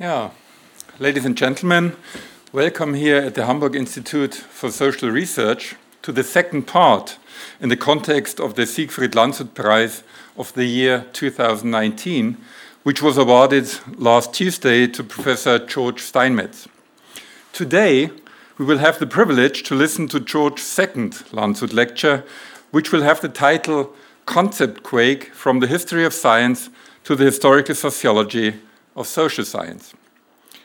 [0.00, 0.30] Yeah,
[1.00, 1.96] ladies and gentlemen,
[2.52, 7.18] welcome here at the Hamburg Institute for Social Research to the second part
[7.60, 10.04] in the context of the Siegfried Landshut Prize
[10.36, 12.36] of the year 2019,
[12.84, 16.68] which was awarded last Tuesday to Professor George Steinmetz.
[17.52, 18.10] Today,
[18.56, 22.22] we will have the privilege to listen to George's second Landshut lecture,
[22.70, 23.92] which will have the title
[24.26, 26.70] Concept Quake from the History of Science
[27.02, 28.54] to the Historical Sociology
[28.98, 29.94] of social science.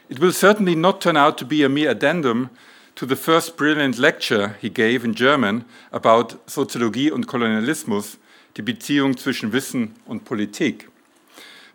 [0.09, 2.50] It will certainly not turn out to be a mere addendum
[2.96, 8.18] to the first brilliant lecture he gave in German about Soziologie und Kolonialismus,
[8.55, 10.89] die Beziehung zwischen Wissen und Politik.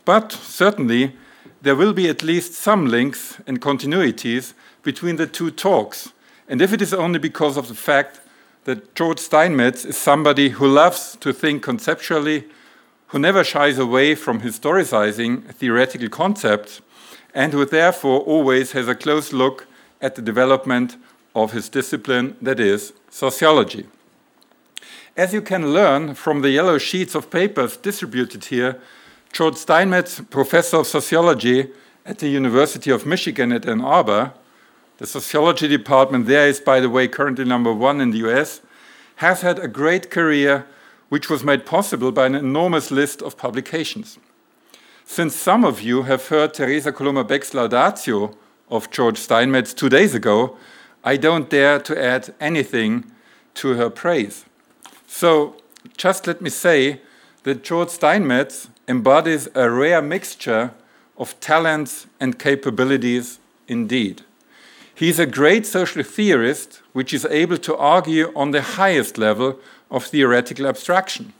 [0.04, 1.12] But certainly,
[1.62, 6.12] there will be at least some links and continuities between the two talks,
[6.48, 8.20] and if it is only because of the fact
[8.64, 12.44] that George Steinmetz is somebody who loves to think conceptually
[13.08, 16.80] who never shies away from historicizing theoretical concepts,
[17.34, 19.66] and who therefore always has a close look
[20.00, 20.96] at the development
[21.34, 23.86] of his discipline, that is, sociology.
[25.16, 28.80] As you can learn from the yellow sheets of papers distributed here,
[29.32, 31.70] George Steinmetz, professor of sociology
[32.06, 34.32] at the University of Michigan at Ann Arbor,
[34.98, 38.60] the sociology department there is, by the way, currently number one in the US,
[39.16, 40.66] has had a great career
[41.08, 44.18] which was made possible by an enormous list of publications.
[45.04, 48.34] Since some of you have heard Teresa Koloma Beck's laudatio
[48.70, 50.56] of George Steinmetz two days ago,
[51.02, 53.10] I don't dare to add anything
[53.54, 54.44] to her praise.
[55.06, 55.56] So
[55.96, 57.00] just let me say
[57.44, 60.74] that George Steinmetz embodies a rare mixture
[61.16, 64.22] of talents and capabilities indeed.
[64.94, 69.58] He's a great social theorist which is able to argue on the highest level
[69.90, 71.32] of theoretical abstraction.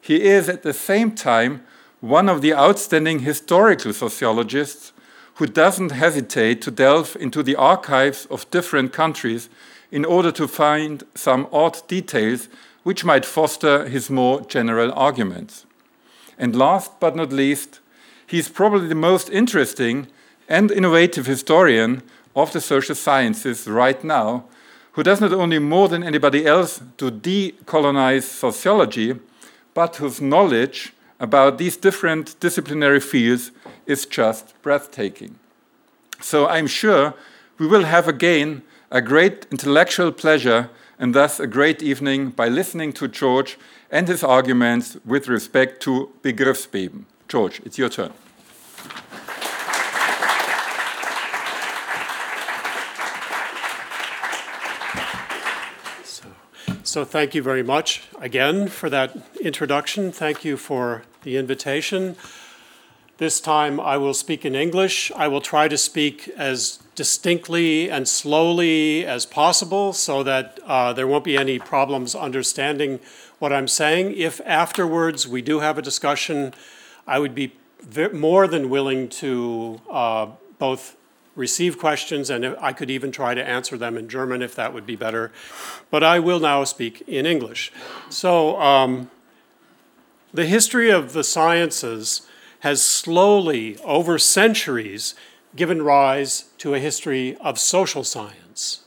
[0.00, 1.62] He is at the same time
[2.00, 4.92] one of the outstanding historical sociologists
[5.36, 9.48] who doesn't hesitate to delve into the archives of different countries
[9.90, 12.48] in order to find some odd details
[12.82, 15.64] which might foster his more general arguments.
[16.38, 17.80] And last but not least,
[18.26, 20.08] he is probably the most interesting
[20.48, 22.02] and innovative historian
[22.36, 24.44] of the social sciences right now
[24.94, 29.14] who does not only more than anybody else to decolonize sociology,
[29.74, 33.50] but whose knowledge about these different disciplinary fields
[33.86, 35.38] is just breathtaking.
[36.20, 37.14] So I'm sure
[37.58, 42.92] we will have again a great intellectual pleasure and thus a great evening by listening
[42.94, 43.58] to George
[43.90, 47.04] and his arguments with respect to Begriffsbeben.
[47.26, 48.12] George, it's your turn.
[56.94, 60.12] So, thank you very much again for that introduction.
[60.12, 62.14] Thank you for the invitation.
[63.18, 65.10] This time I will speak in English.
[65.16, 71.08] I will try to speak as distinctly and slowly as possible so that uh, there
[71.08, 73.00] won't be any problems understanding
[73.40, 74.16] what I'm saying.
[74.16, 76.54] If afterwards we do have a discussion,
[77.08, 77.54] I would be
[78.12, 80.26] more than willing to uh,
[80.60, 80.94] both
[81.36, 84.86] receive questions, and I could even try to answer them in German if that would
[84.86, 85.32] be better.
[85.90, 87.72] But I will now speak in English.
[88.08, 89.10] So, um,
[90.32, 92.22] the history of the sciences
[92.60, 95.14] has slowly, over centuries,
[95.54, 98.80] given rise to a history of social science.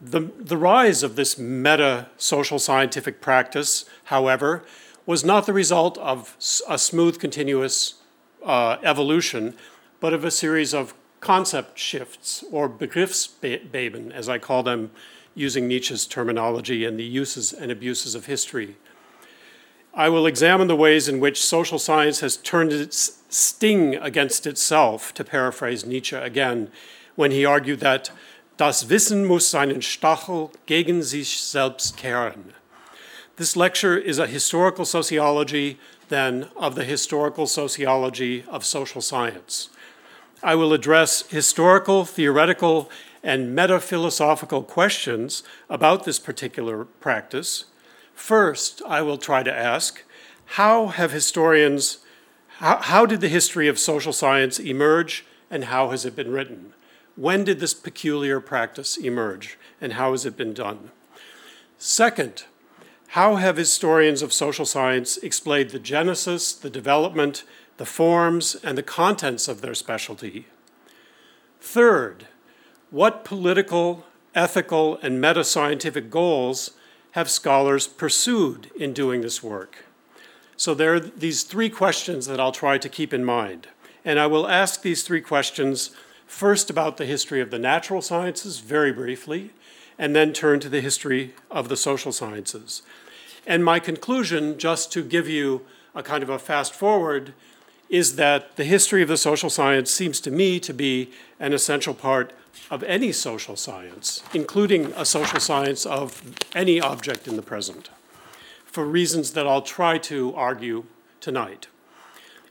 [0.00, 4.64] The, the rise of this meta social scientific practice, however,
[5.04, 6.36] was not the result of
[6.68, 7.94] a smooth, continuous
[8.44, 9.54] uh, evolution,
[10.00, 14.90] but of a series of concept shifts, or Begriffsbeben, as I call them,
[15.34, 18.76] using Nietzsche's terminology and the uses and abuses of history.
[19.94, 25.12] I will examine the ways in which social science has turned its sting against itself,
[25.14, 26.70] to paraphrase Nietzsche again,
[27.16, 28.10] when he argued that
[28.56, 32.52] das Wissen muss seinen Stachel gegen sich selbst kehren.
[33.36, 39.68] This lecture is a historical sociology, then, of the historical sociology of social science.
[40.42, 42.90] I will address historical, theoretical,
[43.22, 47.64] and metaphilosophical questions about this particular practice.
[48.14, 50.04] First, I will try to ask
[50.52, 51.98] how have historians,
[52.58, 56.72] how, how, did the history of social science emerge and how has it been written?
[57.16, 60.90] When did this peculiar practice emerge and how has it been done?
[61.78, 62.44] Second,
[63.08, 67.42] how have historians of social science explained the genesis, the development,
[67.78, 70.46] the forms, and the contents of their specialty.
[71.60, 72.26] Third,
[72.90, 74.04] what political,
[74.34, 76.72] ethical, and meta scientific goals
[77.12, 79.84] have scholars pursued in doing this work?
[80.56, 83.68] So there are these three questions that I'll try to keep in mind.
[84.04, 85.90] And I will ask these three questions
[86.26, 89.52] first about the history of the natural sciences, very briefly,
[89.98, 92.82] and then turn to the history of the social sciences.
[93.46, 95.64] And my conclusion, just to give you
[95.94, 97.34] a kind of a fast forward,
[97.88, 101.94] is that the history of the social science seems to me to be an essential
[101.94, 102.32] part
[102.70, 106.22] of any social science, including a social science of
[106.54, 107.88] any object in the present,
[108.64, 110.84] for reasons that I'll try to argue
[111.20, 111.68] tonight.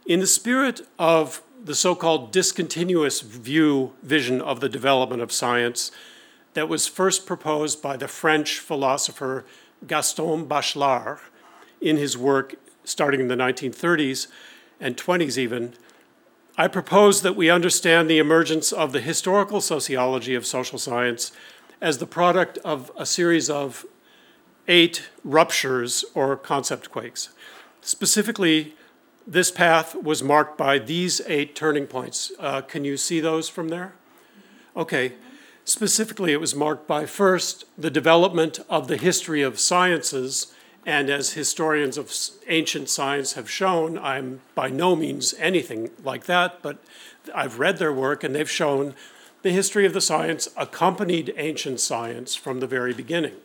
[0.06, 5.92] In the spirit of the so called discontinuous view vision of the development of science
[6.54, 9.46] that was first proposed by the French philosopher
[9.86, 11.20] Gaston Bachelard
[11.82, 14.28] in his work starting in the 1930s
[14.80, 15.74] and 20s even,
[16.58, 21.32] I propose that we understand the emergence of the historical sociology of social science
[21.82, 23.86] as the product of a series of
[24.68, 27.30] eight ruptures or concept quakes.
[27.82, 28.74] Specifically,
[29.26, 32.32] this path was marked by these eight turning points.
[32.40, 33.94] Uh, can you see those from there?
[34.76, 35.14] Okay.
[35.66, 40.54] Specifically, it was marked by first the development of the history of sciences.
[40.88, 42.10] And as historians of
[42.48, 46.78] ancient science have shown, I'm by no means anything like that, but
[47.36, 48.96] I've read their work and they've shown
[49.42, 53.36] the history of the science accompanied ancient science from the very beginning.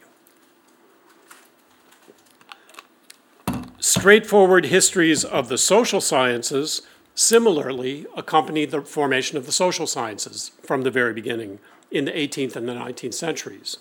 [3.81, 6.83] Straightforward histories of the social sciences
[7.17, 11.59] similarly accompanied the formation of the social sciences from the very beginning
[11.91, 13.79] in the 18th and the 19th centuries,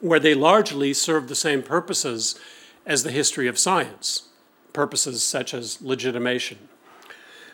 [0.00, 2.40] where they largely served the same purposes
[2.86, 4.28] as the history of science,
[4.72, 6.68] purposes such as legitimation.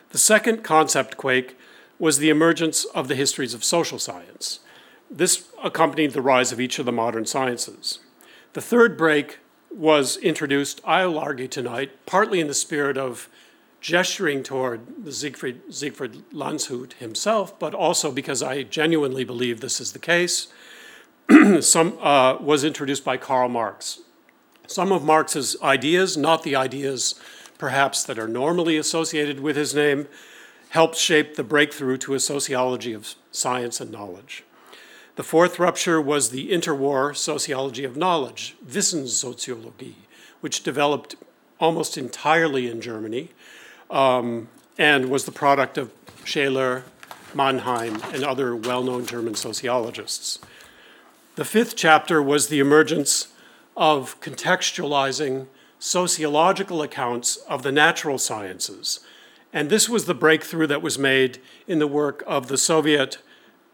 [0.09, 1.57] The second concept quake
[1.99, 4.59] was the emergence of the histories of social science.
[5.09, 7.99] This accompanied the rise of each of the modern sciences.
[8.53, 9.39] The third break
[9.69, 13.29] was introduced, I'll argue tonight, partly in the spirit of
[13.79, 19.93] gesturing toward the Siegfried, Siegfried Landshut himself, but also because I genuinely believe this is
[19.93, 20.47] the case,
[21.61, 23.99] some, uh, was introduced by Karl Marx.
[24.71, 27.15] Some of Marx's ideas, not the ideas
[27.57, 30.07] perhaps that are normally associated with his name,
[30.69, 34.45] helped shape the breakthrough to a sociology of science and knowledge.
[35.17, 39.95] The fourth rupture was the interwar sociology of knowledge, Wissenssoziologie,
[40.39, 41.17] which developed
[41.59, 43.31] almost entirely in Germany
[43.89, 44.47] um,
[44.77, 45.91] and was the product of
[46.23, 46.85] Scheler,
[47.33, 50.39] Mannheim, and other well known German sociologists.
[51.35, 53.27] The fifth chapter was the emergence
[53.75, 55.47] of contextualizing
[55.79, 58.99] sociological accounts of the natural sciences.
[59.53, 63.17] And this was the breakthrough that was made in the work of the Soviet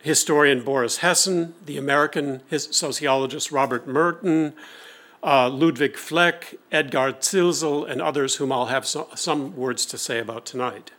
[0.02, 4.54] historian Boris Hessen, the American sociologist Robert Merton,
[5.24, 10.20] uh, Ludwig Fleck, Edgar Zilsel, and others whom I'll have so, some words to say
[10.20, 10.92] about tonight.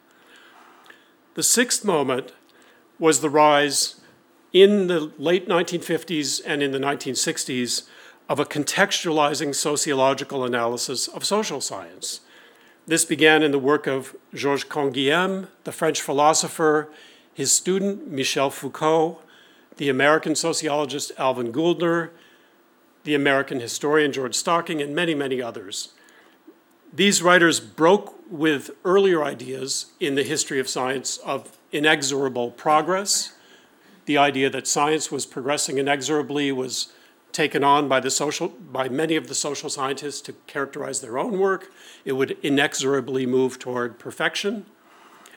[1.35, 2.33] The sixth moment
[2.99, 4.01] was the rise
[4.53, 7.87] in the late 1950s and in the 1960s
[8.29, 12.21] of a contextualizing sociological analysis of social science.
[12.87, 16.89] This began in the work of Georges Canguilhem, the French philosopher
[17.39, 19.21] his student, Michel Foucault,
[19.77, 22.11] the American sociologist Alvin Gouldner,
[23.05, 25.91] the American historian George Stocking, and many, many others.
[26.93, 33.35] These writers broke with earlier ideas in the history of science of inexorable progress.
[34.07, 36.93] The idea that science was progressing inexorably was
[37.39, 41.39] taken on by, the social, by many of the social scientists to characterize their own
[41.39, 41.71] work.
[42.05, 44.67] It would inexorably move toward perfection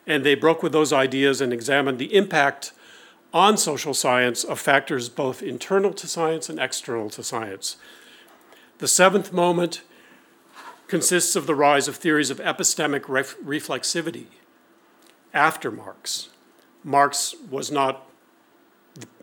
[0.07, 2.71] and they broke with those ideas and examined the impact
[3.31, 7.77] on social science of factors both internal to science and external to science.
[8.79, 9.83] The seventh moment
[10.87, 14.25] consists of the rise of theories of epistemic ref- reflexivity
[15.35, 16.29] after Marx.
[16.83, 18.09] Marx was not,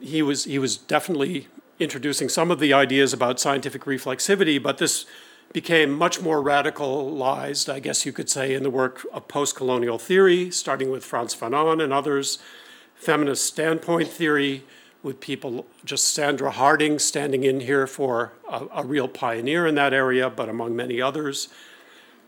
[0.00, 5.06] he was, he was definitely introducing some of the ideas about scientific reflexivity, but this
[5.52, 9.98] became much more radicalized, I guess you could say, in the work of post colonial
[9.98, 12.38] theory, starting with Frantz Fanon and others,
[12.94, 14.64] feminist standpoint theory,
[15.02, 19.94] with people, just Sandra Harding standing in here for a, a real pioneer in that
[19.94, 21.48] area, but among many others,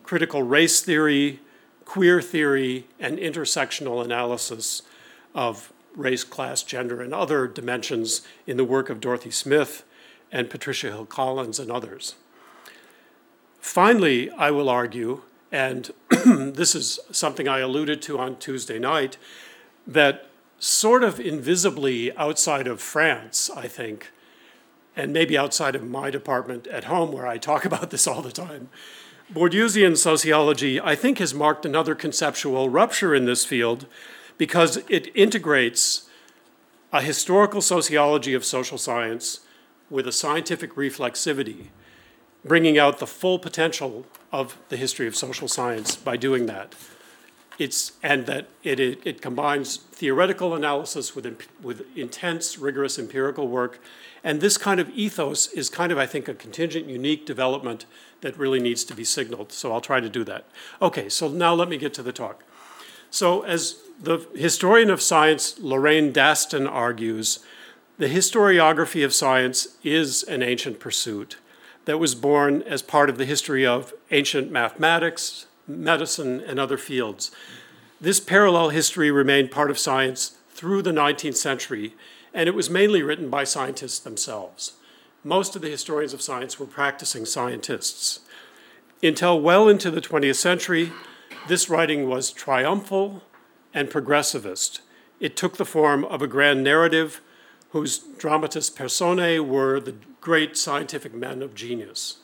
[0.05, 1.41] critical race theory,
[1.85, 4.83] queer theory, and intersectional analysis
[5.35, 9.85] of race, class, gender, and other dimensions in the work of Dorothy Smith
[10.33, 12.15] and Patricia Hill Collins and others.
[13.61, 15.91] Finally, I will argue, and
[16.27, 19.17] this is something I alluded to on Tuesday night,
[19.87, 20.27] that
[20.59, 24.13] sort of invisibly outside of France, I think,
[24.97, 28.33] and maybe outside of my department at home where I talk about this all the
[28.33, 28.69] time,
[29.33, 33.87] Bourdieusian sociology, I think, has marked another conceptual rupture in this field
[34.41, 36.09] because it integrates
[36.95, 39.41] a historical sociology of social science
[39.91, 41.67] with a scientific reflexivity,
[42.43, 46.75] bringing out the full potential of the history of social science by doing that.
[47.59, 51.27] It's, and that it, it, it combines theoretical analysis with,
[51.61, 53.79] with intense, rigorous empirical work.
[54.25, 57.85] And this kind of ethos is kind of, I think, a contingent, unique development
[58.23, 59.53] that really needs to be signaled.
[59.53, 60.47] So I'll try to do that.
[60.81, 62.43] Okay, so now let me get to the talk.
[63.11, 67.41] So, as the historian of science Lorraine Daston argues,
[67.99, 71.37] the historiography of science is an ancient pursuit
[71.85, 77.31] that was born as part of the history of ancient mathematics, medicine, and other fields.
[78.01, 81.95] This parallel history remained part of science through the 19th century,
[82.33, 84.75] and it was mainly written by scientists themselves.
[85.23, 88.21] Most of the historians of science were practicing scientists.
[89.03, 90.93] Until well into the 20th century,
[91.49, 93.23] this writing was triumphal
[93.73, 94.81] and progressivist.
[95.21, 97.21] It took the form of a grand narrative
[97.71, 102.19] whose dramatis personae were the great scientific men of genius.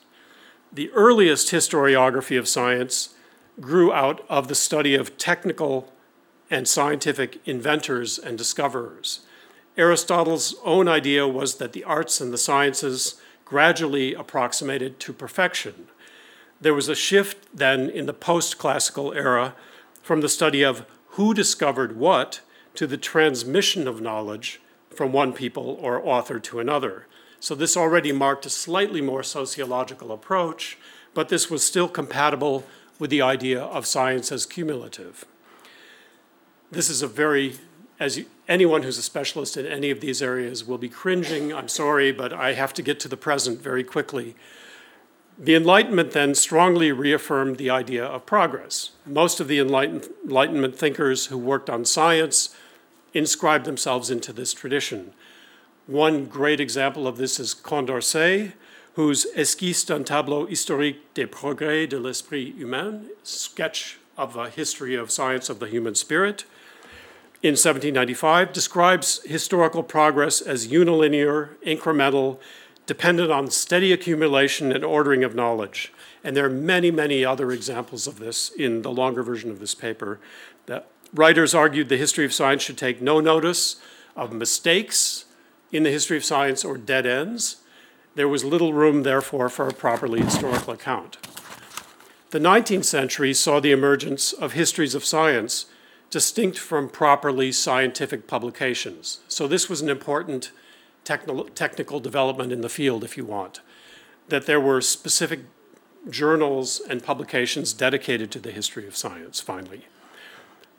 [0.73, 3.15] The earliest historiography of science
[3.61, 5.93] grew out of the study of technical
[6.51, 9.21] and scientific inventors and discoverers.
[9.77, 15.89] Aristotle's own idea was that the arts and the sciences gradually approximated to perfection.
[16.61, 19.55] There was a shift then in the post classical era
[20.03, 20.87] from the study of
[21.17, 22.41] who discovered what
[22.75, 27.07] to the transmission of knowledge from one people or author to another.
[27.41, 30.77] So this already marked a slightly more sociological approach,
[31.15, 32.67] but this was still compatible
[32.99, 35.25] with the idea of science as cumulative.
[36.71, 37.55] This is a very,
[37.99, 41.69] as you, anyone who's a specialist in any of these areas will be cringing, I'm
[41.69, 44.37] sorry, but I have to get to the present very quickly.
[45.39, 48.93] The Enlightenment then strongly reaffirmed the idea of progress.
[49.05, 52.55] Most of the Enlightenment thinkers who worked on science
[53.13, 55.13] inscribed themselves into this tradition.
[55.87, 58.55] One great example of this is Condorcet,
[58.95, 65.11] whose Esquisse d'un tableau historique des progrès de l'esprit humain, sketch of a history of
[65.11, 66.45] science of the human spirit,
[67.43, 72.39] in 1795 describes historical progress as unilinear, incremental,
[72.87, 75.93] dependent on steady accumulation and ordering of knowledge.
[76.25, 79.75] And there are many, many other examples of this in the longer version of this
[79.75, 80.21] paper.
[80.67, 83.77] That writers argued the history of science should take no notice
[84.15, 85.27] of mistakes,
[85.73, 87.57] in the history of science or dead ends.
[88.15, 91.19] There was little room, therefore, for a properly historical account.
[92.31, 95.67] The 19th century saw the emergence of histories of science
[96.11, 99.21] distinct from properly scientific publications.
[99.29, 100.51] So, this was an important
[101.07, 103.61] technical, technical development in the field, if you want,
[104.29, 105.41] that there were specific
[106.11, 109.87] journals and publications dedicated to the history of science, finally.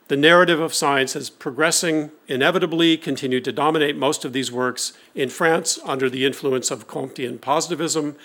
[0.08, 5.28] The narrative of science is progressing inevitably, continued to dominate most of these works in
[5.28, 8.16] France under the influence of Comtean positivism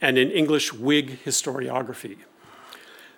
[0.00, 2.18] and in English Whig historiography.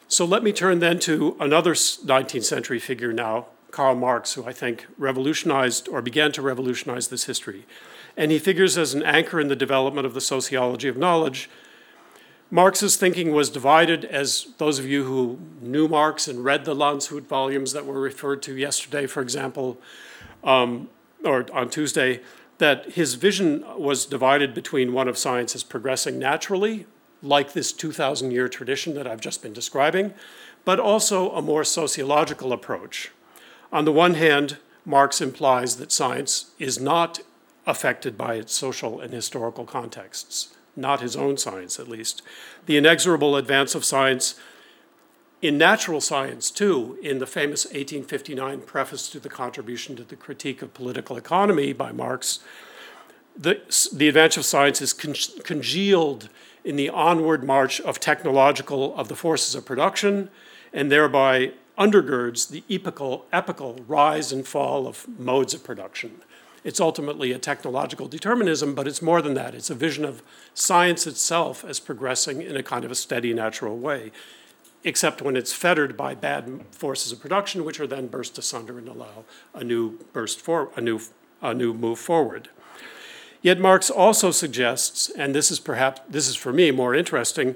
[0.08, 4.52] So let me turn then to another 19th century figure now, Karl Marx, who I
[4.52, 7.66] think revolutionized or began to revolutionize this history.
[8.16, 11.48] And he figures as an anchor in the development of the sociology of knowledge
[12.52, 17.22] Marx's thinking was divided, as those of you who knew Marx and read the Landshut
[17.22, 19.78] volumes that were referred to yesterday, for example,
[20.42, 20.90] um,
[21.24, 22.20] or on Tuesday,
[22.58, 26.86] that his vision was divided between one of science as progressing naturally,
[27.22, 30.12] like this 2,000 year tradition that I've just been describing,
[30.64, 33.12] but also a more sociological approach.
[33.72, 37.20] On the one hand, Marx implies that science is not
[37.70, 42.22] affected by its social and historical contexts not his own science at least.
[42.66, 44.34] The inexorable advance of science
[45.42, 50.60] in natural science, too, in the famous 1859 preface to the contribution to the critique
[50.60, 52.40] of political economy by Marx,
[53.34, 53.58] the,
[53.92, 56.28] the advance of science is con- congealed
[56.62, 60.28] in the onward march of technological, of the forces of production,
[60.74, 66.20] and thereby undergirds the epical, epical rise and fall of modes of production.
[66.62, 69.54] It's ultimately a technological determinism, but it's more than that.
[69.54, 73.78] It's a vision of science itself as progressing in a kind of a steady, natural
[73.78, 74.12] way,
[74.84, 78.88] except when it's fettered by bad forces of production, which are then burst asunder and
[78.88, 79.24] allow
[79.54, 81.00] a new burst for a new
[81.42, 82.50] a new move forward.
[83.40, 87.54] Yet Marx also suggests, and this is perhaps this is for me more interesting,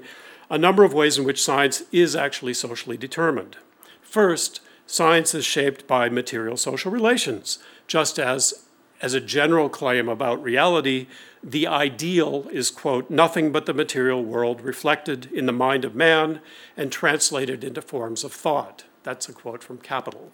[0.49, 3.57] a number of ways in which science is actually socially determined.
[4.01, 8.64] First, science is shaped by material social relations, just as
[9.01, 11.07] as a general claim about reality,
[11.43, 16.39] the ideal is, quote, nothing but the material world reflected in the mind of man
[16.75, 18.85] and translated into forms of thought.
[19.03, 20.31] That's a quote from Capital.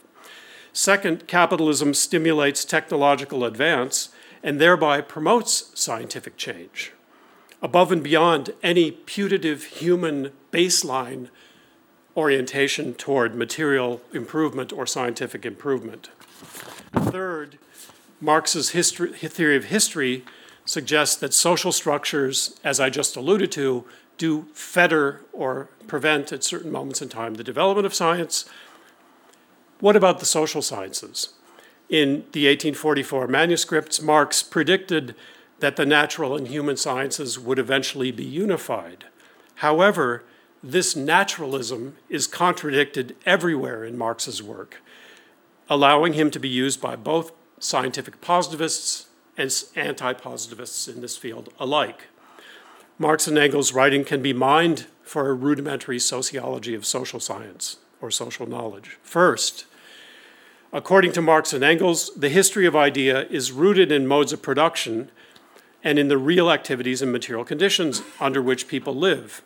[0.74, 4.10] Second, capitalism stimulates technological advance
[4.42, 6.94] and thereby promotes scientific change,
[7.62, 11.30] above and beyond any putative human baseline
[12.16, 16.10] orientation toward material improvement or scientific improvement.
[16.94, 17.58] Third,
[18.22, 20.24] Marx's history, theory of history
[20.64, 23.84] suggests that social structures, as I just alluded to,
[24.18, 28.46] do fetter or prevent at certain moments in time the development of science.
[29.80, 31.30] What about the social sciences?
[31.90, 35.16] In the 1844 manuscripts, Marx predicted
[35.60, 39.06] that the natural and human sciences would eventually be unified.
[39.56, 40.24] However,
[40.64, 44.82] this naturalism is contradicted everywhere in Marx's work,
[45.68, 51.54] allowing him to be used by both scientific positivists and anti positivists in this field
[51.60, 52.08] alike.
[53.00, 58.12] Marx and Engels' writing can be mined for a rudimentary sociology of social science or
[58.12, 58.98] social knowledge.
[59.02, 59.66] First,
[60.74, 65.10] according to Marx and Engels, the history of idea is rooted in modes of production
[65.84, 69.42] and in the real activities and material conditions under which people live.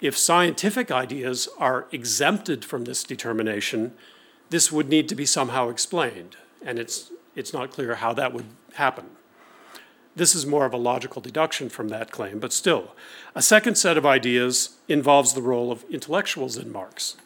[0.00, 3.92] If scientific ideas are exempted from this determination,
[4.48, 8.46] this would need to be somehow explained, and it's, it's not clear how that would
[8.74, 9.06] happen.
[10.16, 12.94] This is more of a logical deduction from that claim, but still.
[13.34, 17.16] A second set of ideas involves the role of intellectuals in Marx.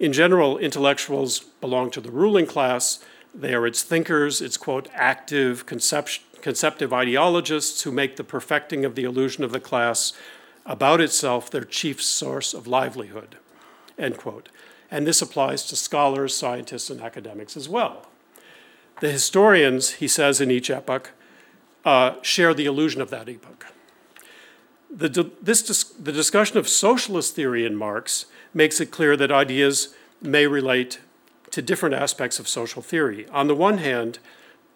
[0.00, 3.04] In general, intellectuals belong to the ruling class.
[3.34, 9.04] They are its thinkers, its, quote, active, conceptive ideologists who make the perfecting of the
[9.04, 10.12] illusion of the class
[10.64, 13.36] about itself their chief source of livelihood,
[13.98, 14.48] end quote.
[14.90, 18.06] And this applies to scholars, scientists, and academics as well.
[19.02, 21.10] The historians, he says in each epoch,
[21.84, 23.66] uh, share the illusion of that epoch.
[24.88, 30.46] The, this the discussion of socialist theory in Marx makes it clear that ideas may
[30.46, 31.00] relate
[31.50, 33.26] to different aspects of social theory.
[33.30, 34.20] On the one hand,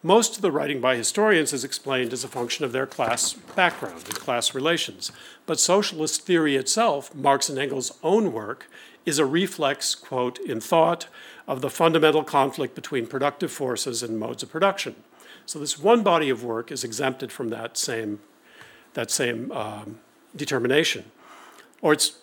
[0.02, 4.02] most of the writing by historians is explained as a function of their class background
[4.06, 5.12] and class relations.
[5.47, 8.69] But socialist theory itself, Marx and Engels' own work,
[9.04, 11.06] is a reflex, quote, in thought
[11.47, 14.97] of the fundamental conflict between productive forces and modes of production.
[15.47, 18.21] So this one body of work is exempted from that same,
[18.95, 20.00] that same um,
[20.35, 21.04] determination.
[21.80, 22.19] Or it's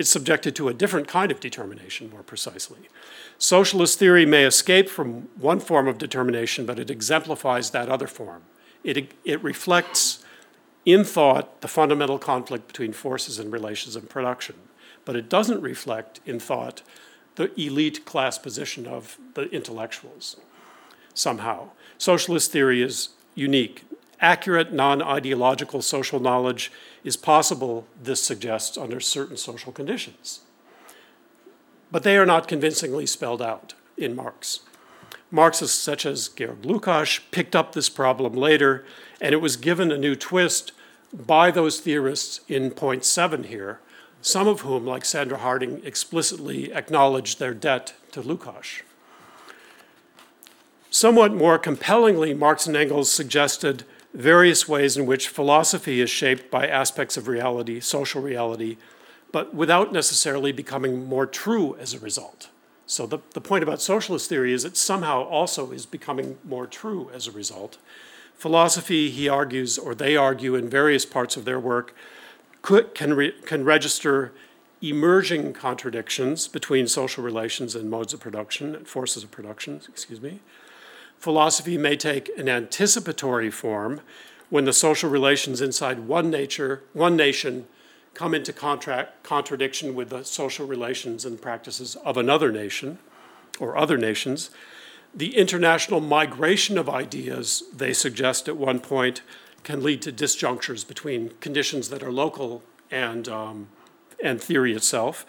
[0.00, 2.88] it's subjected to a different kind of determination, more precisely.
[3.36, 8.40] Socialist theory may escape from one form of determination, but it exemplifies that other form.
[8.82, 10.24] It, it reflects
[10.86, 14.54] in thought the fundamental conflict between forces and relations of production,
[15.04, 16.80] but it doesn't reflect in thought
[17.40, 20.36] the elite class position of the intellectuals
[21.14, 21.70] somehow.
[21.96, 23.84] Socialist theory is unique.
[24.20, 26.70] Accurate, non ideological social knowledge
[27.02, 30.40] is possible, this suggests, under certain social conditions.
[31.90, 34.60] But they are not convincingly spelled out in Marx.
[35.30, 38.84] Marxists such as Georg Lukács picked up this problem later,
[39.18, 40.72] and it was given a new twist
[41.10, 43.80] by those theorists in point seven here,
[44.22, 48.82] some of whom, like Sandra Harding, explicitly acknowledged their debt to Lukács.
[50.90, 56.66] Somewhat more compellingly, Marx and Engels suggested various ways in which philosophy is shaped by
[56.66, 58.76] aspects of reality, social reality,
[59.32, 62.48] but without necessarily becoming more true as a result.
[62.86, 67.08] So the, the point about socialist theory is it somehow also is becoming more true
[67.14, 67.78] as a result.
[68.34, 71.94] Philosophy, he argues, or they argue in various parts of their work,
[72.62, 74.32] could, can, re, can register
[74.82, 80.40] emerging contradictions between social relations and modes of production forces of production, excuse me,
[81.18, 84.00] philosophy may take an anticipatory form
[84.48, 87.66] when the social relations inside one nature, one nation,
[88.14, 92.98] come into contract, contradiction with the social relations and practices of another nation
[93.60, 94.50] or other nations.
[95.14, 99.22] The international migration of ideas, they suggest at one point,
[99.62, 103.68] can lead to disjunctures between conditions that are local and, um,
[104.22, 105.26] and theory itself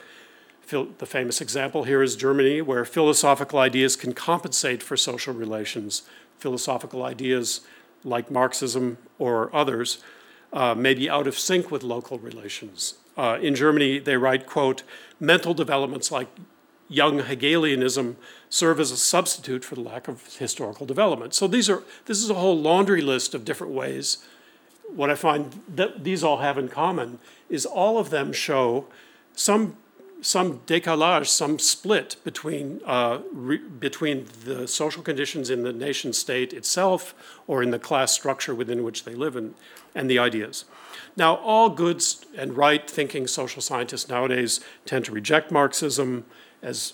[0.71, 6.03] the famous example here is Germany, where philosophical ideas can compensate for social relations.
[6.37, 7.61] Philosophical ideas
[8.03, 10.01] like Marxism or others
[10.53, 12.95] uh, may be out of sync with local relations.
[13.17, 14.83] Uh, in Germany, they write, quote,
[15.19, 16.29] mental developments like
[16.87, 18.15] young Hegelianism
[18.51, 21.33] serve as a substitute for the lack of historical development.
[21.33, 24.17] So these are, this is a whole laundry list of different ways.
[24.93, 28.85] What I find that these all have in common is all of them show
[29.33, 29.77] some
[30.23, 36.53] some décalage, some split between, uh, re- between the social conditions in the nation state
[36.53, 37.15] itself
[37.47, 39.55] or in the class structure within which they live in,
[39.95, 40.65] and the ideas.
[41.17, 42.03] Now, all good
[42.37, 46.25] and right thinking social scientists nowadays tend to reject Marxism
[46.61, 46.93] as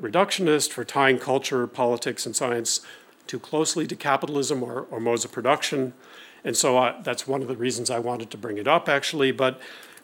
[0.00, 2.80] reductionist, for tying culture, politics, and science
[3.26, 5.94] too closely to capitalism or, or modes of production.
[6.44, 9.32] And so that's one of the reasons I wanted to bring it up, actually.
[9.32, 9.60] But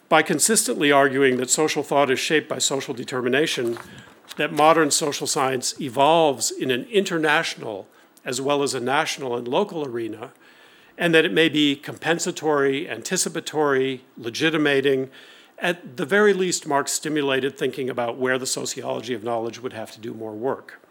[0.09, 3.77] by consistently arguing that social thought is shaped by social determination,
[4.37, 7.87] that modern social science evolves in an international
[8.25, 10.31] as well as a national and local arena,
[10.97, 15.09] and that it may be compensatory, anticipatory, legitimating.
[15.61, 19.91] At the very least, Marx stimulated thinking about where the sociology of knowledge would have
[19.91, 20.81] to do more work.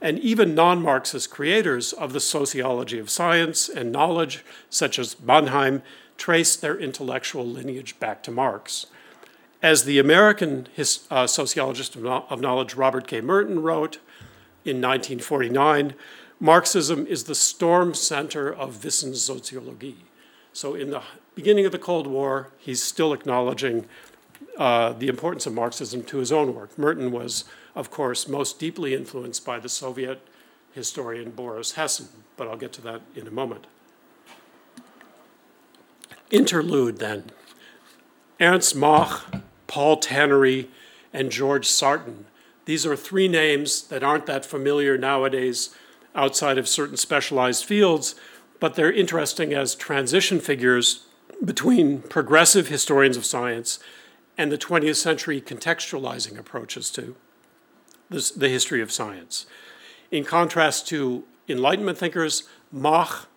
[0.00, 5.82] And even non Marxist creators of the sociology of science and knowledge, such as Mannheim,
[6.16, 8.86] traced their intellectual lineage back to Marx.
[9.60, 13.20] As the American his, uh, sociologist of, of knowledge Robert K.
[13.20, 13.96] Merton wrote
[14.64, 15.94] in 1949,
[16.38, 20.04] Marxism is the storm center of Wissenssoziologie.
[20.52, 21.02] So, in the
[21.36, 23.86] beginning of the Cold War, he's still acknowledging
[24.56, 26.76] uh, the importance of Marxism to his own work.
[26.76, 27.44] Merton was,
[27.76, 30.26] of course, most deeply influenced by the Soviet
[30.72, 33.66] historian Boris Hessen, but I'll get to that in a moment.
[36.30, 37.24] Interlude then.
[38.40, 39.34] Ernst Mach,
[39.66, 40.68] Paul Tannery,
[41.12, 42.26] and George Sarton.
[42.64, 45.74] These are three names that aren't that familiar nowadays
[46.14, 48.14] outside of certain specialized fields,
[48.58, 51.05] but they're interesting as transition figures
[51.44, 53.78] between progressive historians of science
[54.38, 57.16] and the 20th century contextualizing approaches to
[58.10, 59.46] this, the history of science.
[60.10, 63.28] In contrast to Enlightenment thinkers, Mach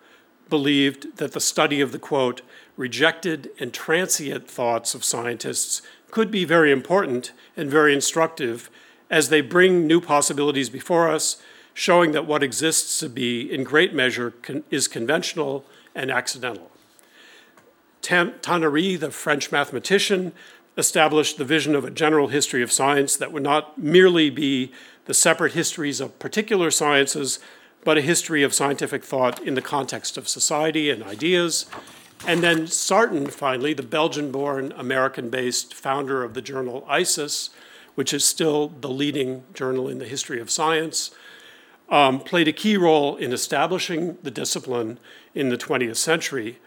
[0.48, 2.42] believed that the study of the quote,
[2.76, 8.68] rejected and transient thoughts of scientists could be very important and very instructive
[9.10, 11.40] as they bring new possibilities before us,
[11.72, 16.70] showing that what exists to be, in great measure, con- is conventional and accidental.
[18.02, 20.32] Tannery, the French mathematician,
[20.76, 24.72] established the vision of a general history of science that would not merely be
[25.06, 27.38] the separate histories of particular sciences,
[27.84, 31.66] but a history of scientific thought in the context of society and ideas.
[32.26, 37.50] And then Sarton, finally, the Belgian born, American based founder of the journal ISIS,
[37.94, 41.10] which is still the leading journal in the history of science,
[41.88, 44.98] um, played a key role in establishing the discipline
[45.34, 46.58] in the 20th century.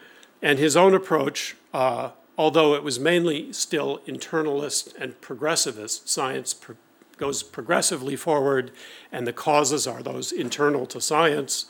[0.44, 6.76] And his own approach, uh, although it was mainly still internalist and progressivist, science pro-
[7.16, 8.70] goes progressively forward,
[9.10, 11.64] and the causes are those internal to science.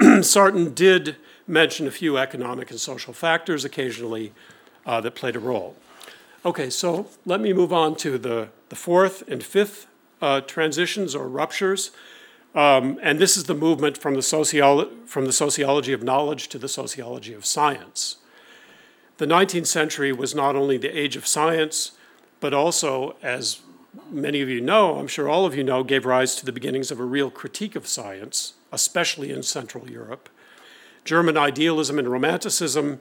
[0.22, 4.32] Sarton did mention a few economic and social factors occasionally
[4.86, 5.76] uh, that played a role.
[6.42, 9.86] Okay, so let me move on to the, the fourth and fifth
[10.22, 11.90] uh, transitions or ruptures.
[12.54, 16.58] Um, and this is the movement from the, sociolo- from the sociology of knowledge to
[16.58, 18.16] the sociology of science.
[19.18, 21.92] The 19th century was not only the age of science,
[22.40, 23.60] but also, as
[24.10, 26.90] many of you know, I'm sure all of you know, gave rise to the beginnings
[26.90, 30.28] of a real critique of science, especially in Central Europe.
[31.04, 33.00] German idealism and romanticism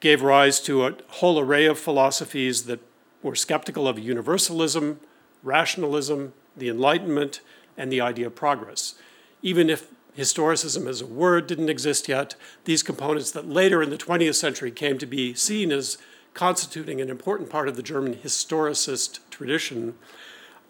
[0.00, 2.80] gave rise to a whole array of philosophies that
[3.22, 4.98] were skeptical of universalism,
[5.42, 7.40] rationalism, the Enlightenment,
[7.76, 8.94] and the idea of progress.
[9.42, 13.98] Even if historicism as a word didn't exist yet, these components that later in the
[13.98, 15.98] 20th century came to be seen as
[16.34, 19.94] constituting an important part of the German historicist tradition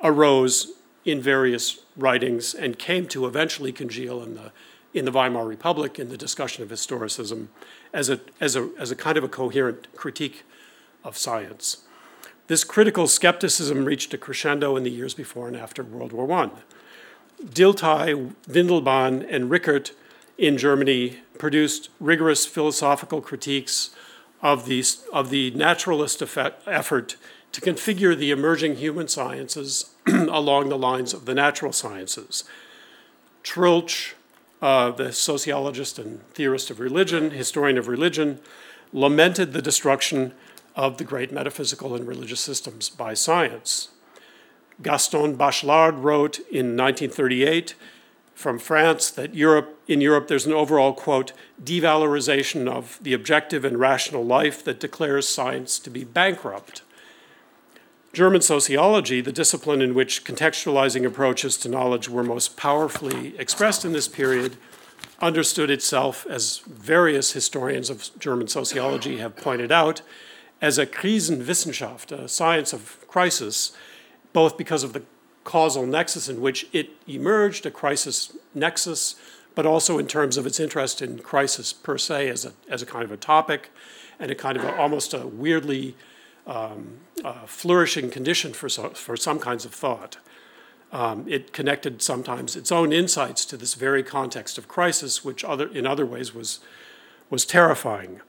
[0.03, 0.73] arose
[1.05, 4.53] in various writings and came to eventually congeal in the,
[4.95, 7.49] in the Weimar Republic in the discussion of historicism
[7.93, 10.45] as a, as, a, as a kind of a coherent critique
[11.05, 11.79] of science.
[12.47, 16.51] This critical skepticism reached a crescendo in the years before and after World War I.
[17.45, 19.93] Dilthey, Windelband, and Rickert
[20.39, 23.91] in Germany produced rigorous philosophical critiques
[24.41, 26.23] of the, of the naturalist
[26.67, 27.17] effort
[27.53, 32.45] to configure the emerging human sciences along the lines of the natural sciences.
[33.45, 34.15] Troeltsch,
[34.61, 38.41] uh, the sociologist and theorist of religion, historian of religion,
[38.93, 40.33] lamented the destruction
[40.75, 43.89] of the great metaphysical and religious systems by science.
[44.81, 47.75] Gaston Bachelard wrote in 1938
[48.35, 51.33] from France that Europe, in Europe there's an overall, quote,
[51.63, 56.83] devalorization of the objective and rational life that declares science to be bankrupt.
[58.13, 63.93] German sociology, the discipline in which contextualizing approaches to knowledge were most powerfully expressed in
[63.93, 64.57] this period,
[65.21, 70.03] understood itself, as various historians of German sociology have pointed out,
[70.61, 73.73] as a Krisenwissenschaft, a science of crisis,
[74.33, 75.03] both because of the
[75.45, 79.17] causal nexus in which it emerged, a crisis nexus,
[79.55, 82.87] but also in terms of its interest in crisis per se as a, as a
[82.87, 83.71] kind of a topic
[84.19, 85.95] and a kind of a, almost a weirdly
[86.47, 90.19] um, uh, flourishing condition for, so, for some kinds of thought.
[90.93, 95.69] Um, it connected sometimes its own insights to this very context of crisis, which other,
[95.69, 96.61] in other ways was,
[97.31, 98.21] was terrifying.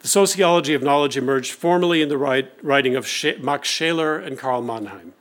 [0.00, 3.06] The sociology of knowledge emerged formally in the write, writing of
[3.40, 5.12] Max Scheler and Karl Mannheim.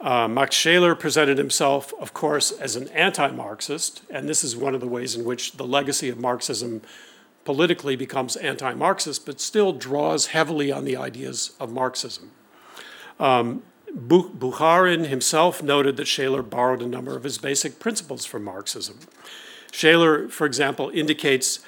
[0.00, 4.74] Uh, Max Scheler presented himself, of course, as an anti Marxist, and this is one
[4.74, 6.82] of the ways in which the legacy of Marxism
[7.44, 12.30] politically becomes anti Marxist, but still draws heavily on the ideas of Marxism.
[13.18, 13.62] Um,
[13.96, 18.98] Bukharin himself noted that Scheler borrowed a number of his basic principles from Marxism.
[19.72, 21.60] Scheler, for example, indicates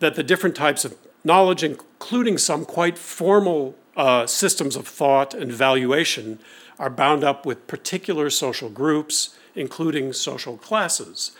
[0.00, 5.50] that the different types of knowledge, including some quite formal uh, systems of thought and
[5.50, 6.38] valuation,
[6.82, 11.30] are bound up with particular social groups, including social classes.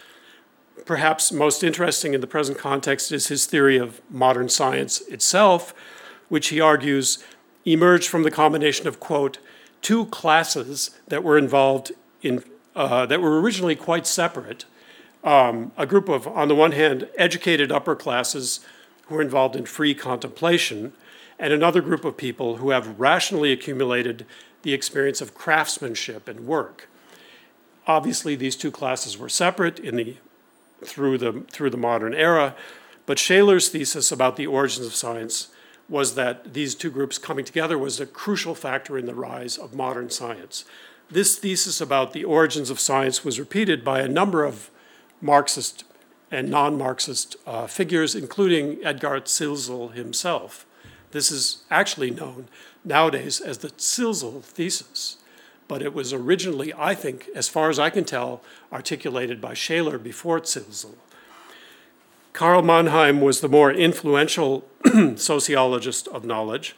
[0.87, 5.74] Perhaps most interesting in the present context is his theory of modern science itself,
[6.28, 7.24] which he argues
[7.64, 9.38] emerged from the combination of, quote,
[9.81, 11.90] two classes that were involved
[12.22, 12.44] in,
[12.76, 14.64] uh, that were originally quite separate.
[15.24, 18.61] Um, a group of, on the one hand, educated upper classes
[19.07, 20.92] who are involved in free contemplation,
[21.37, 24.24] and another group of people who have rationally accumulated
[24.62, 26.88] the experience of craftsmanship and work.
[27.87, 30.16] Obviously, these two classes were separate in the,
[30.85, 32.55] through, the, through the modern era,
[33.07, 35.48] but Scheler's thesis about the origins of science
[35.88, 39.75] was that these two groups coming together was a crucial factor in the rise of
[39.75, 40.64] modern science.
[41.11, 44.70] This thesis about the origins of science was repeated by a number of
[45.20, 45.85] Marxist
[46.31, 50.64] and non Marxist uh, figures, including Edgar Zilsel himself.
[51.11, 52.48] This is actually known
[52.84, 55.16] nowadays as the Zilsel thesis,
[55.68, 58.42] but it was originally, I think, as far as I can tell,
[58.72, 60.94] articulated by Scheler before Zilsel.
[62.32, 64.66] Karl Mannheim was the more influential
[65.16, 66.74] sociologist of knowledge.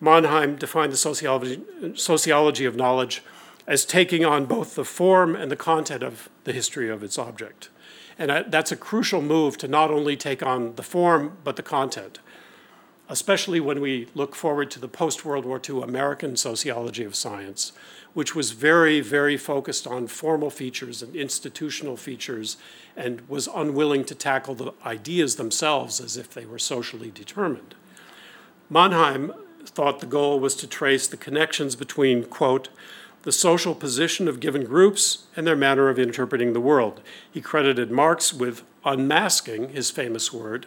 [0.00, 1.62] Mannheim defined the sociology,
[1.94, 3.22] sociology of knowledge
[3.66, 7.70] as taking on both the form and the content of the history of its object.
[8.18, 11.62] And uh, that's a crucial move to not only take on the form, but the
[11.62, 12.18] content
[13.08, 17.72] especially when we look forward to the post World War II American sociology of science,
[18.14, 22.56] which was very, very focused on formal features and institutional features
[22.96, 27.74] and was unwilling to tackle the ideas themselves as if they were socially determined.
[28.70, 29.32] Mannheim
[29.66, 32.68] thought the goal was to trace the connections between, quote,
[33.22, 37.00] the social position of given groups and their manner of interpreting the world.
[37.30, 40.66] He credited Marx with unmasking, his famous word,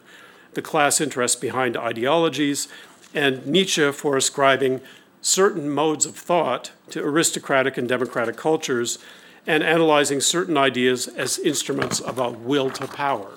[0.58, 2.67] the class interests behind ideologies,
[3.13, 4.82] and Nietzsche for ascribing
[5.22, 8.98] certain modes of thought to aristocratic and democratic cultures
[9.46, 13.36] and analyzing certain ideas as instruments of a will to power.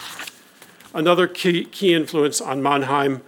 [0.95, 3.21] Another key, key influence on Mannheim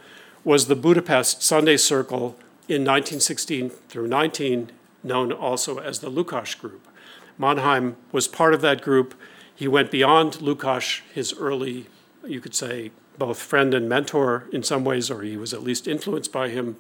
[0.43, 2.35] was the Budapest Sunday Circle
[2.69, 4.73] in 1916 through 19,
[5.05, 6.89] known also as the Lukács Group.
[7.37, 9.15] Mannheim was part of that group.
[9.55, 11.89] He went beyond Lukács, his early,
[12.27, 12.91] you could say,
[13.23, 16.77] both friend and mentor in some ways, or he was at least influenced by him,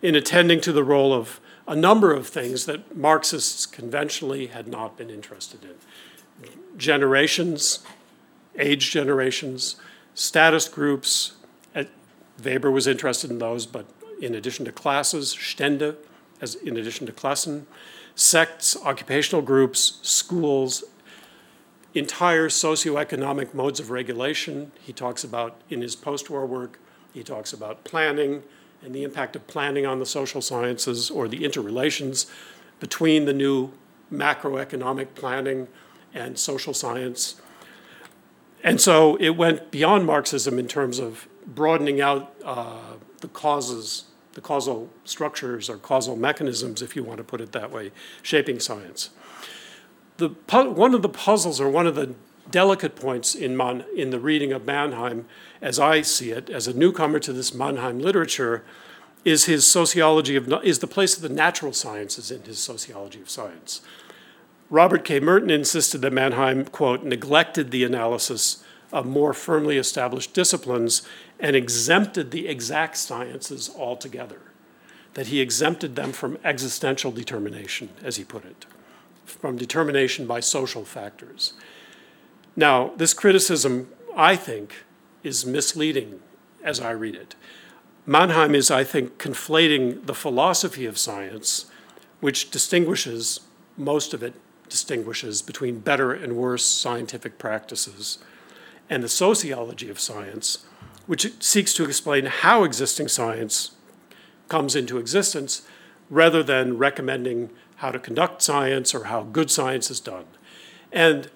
[0.00, 4.96] in attending to the role of a number of things that Marxists conventionally had not
[4.96, 7.84] been interested in generations,
[8.58, 9.76] age generations,
[10.14, 11.32] status groups.
[12.42, 13.84] Weber was interested in those, but
[14.22, 15.96] in addition to classes, Stände,
[16.40, 17.66] as in addition to Klassen,
[18.14, 20.82] sects, occupational groups, schools,
[21.94, 24.72] entire socioeconomic modes of regulation.
[24.80, 26.78] He talks about in his post war work,
[27.12, 28.42] he talks about planning
[28.82, 32.26] and the impact of planning on the social sciences or the interrelations
[32.80, 33.72] between the new
[34.12, 35.68] macroeconomic planning
[36.12, 37.40] and social science.
[38.62, 44.40] And so it went beyond Marxism in terms of broadening out uh, the causes, the
[44.40, 49.10] causal structures or causal mechanisms, if you want to put it that way, shaping science
[50.16, 52.14] the, one of the puzzles or one of the
[52.50, 55.26] delicate points in, Man, in the reading of Mannheim,
[55.60, 58.62] as I see it, as a newcomer to this Mannheim literature,
[59.24, 63.30] is his sociology of is the place of the natural sciences in his sociology of
[63.30, 63.80] science.
[64.70, 65.18] Robert K.
[65.18, 71.02] Merton insisted that Mannheim, quote, neglected the analysis of more firmly established disciplines
[71.40, 74.40] and exempted the exact sciences altogether,
[75.14, 78.66] that he exempted them from existential determination, as he put it
[79.24, 81.54] from determination by social factors.
[82.56, 84.84] Now, this criticism, I think,
[85.22, 86.20] is misleading
[86.62, 87.34] as I read it.
[88.06, 91.66] Mannheim is, I think, conflating the philosophy of science,
[92.20, 93.40] which distinguishes,
[93.76, 94.34] most of it
[94.68, 98.18] distinguishes between better and worse scientific practices,
[98.90, 100.66] and the sociology of science,
[101.06, 103.72] which seeks to explain how existing science
[104.48, 105.62] comes into existence
[106.10, 107.50] rather than recommending
[107.84, 110.24] how to conduct science or how good science is done.
[110.90, 111.30] And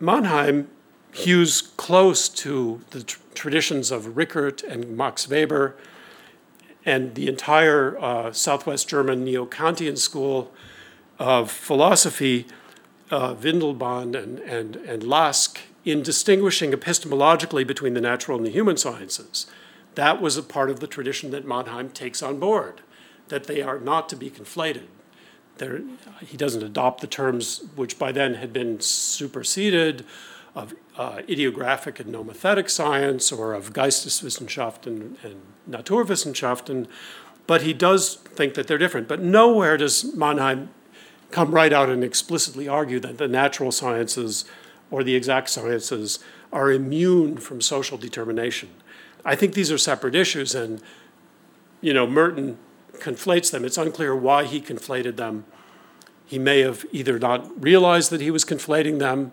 [0.00, 0.70] Mannheim
[1.12, 5.76] hews close to the tr- traditions of Rickert and Max Weber
[6.86, 10.50] and the entire uh, Southwest German neo Kantian school
[11.18, 12.46] of philosophy,
[13.10, 19.46] uh, and, and, and Lask, in distinguishing epistemologically between the natural and the human sciences.
[19.96, 22.80] That was a part of the tradition that Mannheim takes on board,
[23.28, 24.86] that they are not to be conflated.
[25.58, 25.80] There,
[26.20, 30.04] he doesn't adopt the terms which by then had been superseded
[30.54, 35.40] of uh, idiographic and nomothetic science or of Geisteswissenschaften and
[35.70, 36.88] Naturwissenschaften,
[37.46, 39.08] but he does think that they're different.
[39.08, 40.70] But nowhere does Mannheim
[41.30, 44.44] come right out and explicitly argue that the natural sciences
[44.90, 46.18] or the exact sciences
[46.52, 48.70] are immune from social determination.
[49.24, 50.80] I think these are separate issues, and
[51.80, 52.58] you know, Merton
[53.00, 53.64] conflates them.
[53.64, 55.44] It's unclear why he conflated them.
[56.26, 59.32] He may have either not realized that he was conflating them.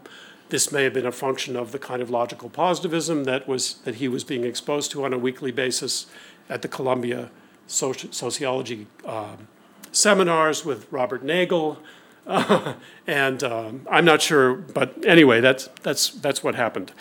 [0.50, 3.96] This may have been a function of the kind of logical positivism that was that
[3.96, 6.06] he was being exposed to on a weekly basis
[6.50, 7.32] at the Columbia
[7.68, 9.48] Soci- Sociology um,
[9.92, 11.78] seminars with Robert Nagel,
[12.28, 12.74] Uh,
[13.08, 16.92] and um, I'm not sure, but anyway, that's, that's, that's what happened.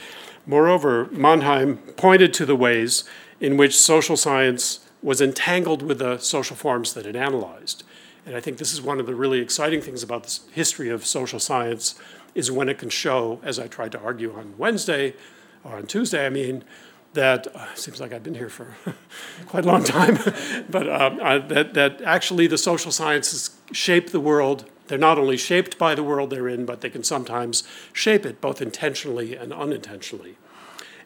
[0.46, 3.04] Moreover, Mannheim pointed to the ways
[3.40, 7.84] in which social science was entangled with the social forms that it analyzed.
[8.24, 11.04] And I think this is one of the really exciting things about the history of
[11.04, 11.94] social science
[12.34, 15.14] is when it can show, as I tried to argue on Wednesday,
[15.62, 16.64] or on Tuesday, I mean,
[17.12, 18.74] that uh, seems like I've been here for
[19.46, 20.18] quite a long time,
[20.70, 24.64] but um, uh, that, that actually the social sciences shape the world.
[24.86, 27.62] They're not only shaped by the world they're in, but they can sometimes
[27.92, 30.36] shape it both intentionally and unintentionally.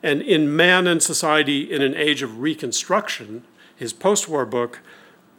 [0.04, 3.44] And in Man and Society in an Age of Reconstruction,
[3.78, 4.80] his post war book,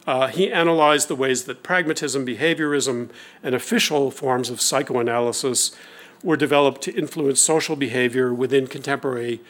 [0.08, 3.10] uh, he analyzed the ways that pragmatism, behaviorism,
[3.44, 5.76] and official forms of psychoanalysis
[6.24, 9.42] were developed to influence social behavior within contemporary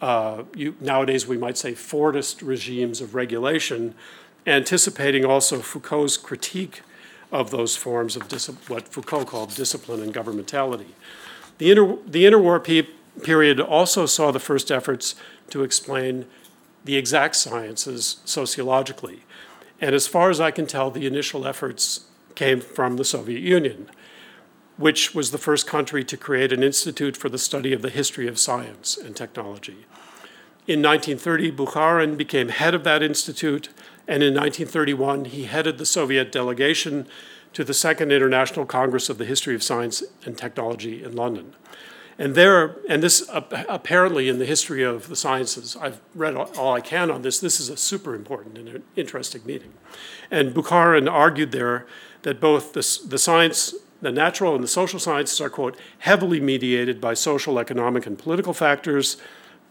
[0.00, 3.94] uh, you, nowadays we might say Fordist regimes of regulation,
[4.46, 6.82] anticipating also Foucault's critique
[7.30, 10.92] of those forms of dis- what Foucault called discipline and governmentality.
[11.58, 12.88] The, inter- the interwar pe-
[13.22, 15.14] period also saw the first efforts
[15.50, 16.24] to explain
[16.84, 19.24] the exact sciences sociologically.
[19.80, 23.90] And as far as I can tell, the initial efforts came from the Soviet Union
[24.80, 28.26] which was the first country to create an institute for the study of the history
[28.26, 29.84] of science and technology.
[30.66, 33.68] In 1930, Bukharin became head of that institute,
[34.08, 37.06] and in 1931, he headed the Soviet delegation
[37.52, 41.54] to the Second International Congress of the History of Science and Technology in London.
[42.20, 46.82] And there, and this apparently in the history of the sciences, I've read all I
[46.82, 47.40] can on this.
[47.40, 49.72] This is a super important and interesting meeting.
[50.30, 51.86] And Bukharin argued there
[52.20, 57.00] that both the, the science the natural and the social sciences are, quote, heavily mediated
[57.00, 59.18] by social, economic, and political factors,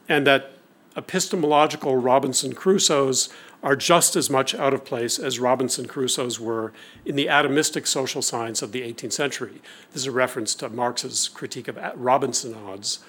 [0.08, 0.52] and that
[0.96, 3.30] epistemological Robinson Crusoes
[3.62, 6.72] are just as much out of place as Robinson Crusoes were
[7.06, 9.62] in the atomistic social science of the 18th century.
[9.92, 13.00] This is a reference to Marx's critique of Robinsoniads,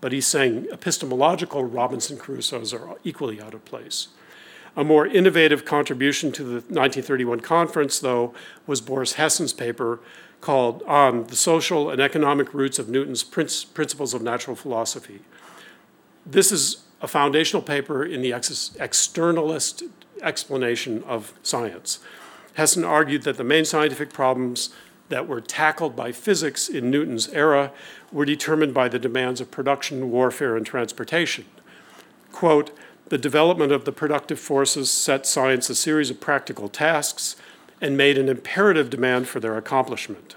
[0.00, 4.08] but he's saying epistemological Robinson Crusoes are equally out of place.
[4.74, 8.32] A more innovative contribution to the 1931 conference, though,
[8.66, 10.00] was Boris Hessen's paper
[10.40, 15.20] called On the Social and Economic Roots of Newton's Principles of Natural Philosophy.
[16.24, 19.82] This is a foundational paper in the ex- externalist
[20.22, 21.98] explanation of science.
[22.56, 24.70] Hessen argued that the main scientific problems
[25.08, 27.72] that were tackled by physics in Newton's era
[28.10, 31.44] were determined by the demands of production, warfare, and transportation.
[32.30, 32.70] Quote,
[33.08, 37.36] the development of the productive forces set science a series of practical tasks
[37.80, 40.36] and made an imperative demand for their accomplishment.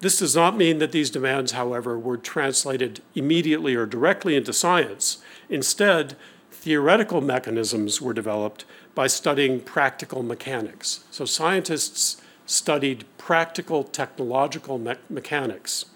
[0.00, 5.18] This does not mean that these demands, however, were translated immediately or directly into science.
[5.48, 6.16] Instead,
[6.50, 11.04] theoretical mechanisms were developed by studying practical mechanics.
[11.10, 15.86] So scientists studied practical technological me- mechanics.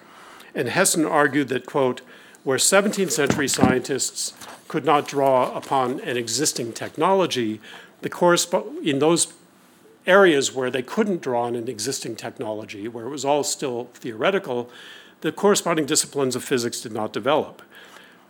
[0.54, 2.00] And Hessen argued that, quote,
[2.44, 4.32] where 17th century scientists
[4.68, 7.60] could not draw upon an existing technology,
[8.00, 9.26] the corresp- in those
[10.08, 14.70] areas where they couldn't draw on an existing technology, where it was all still theoretical,
[15.20, 17.62] the corresponding disciplines of physics did not develop.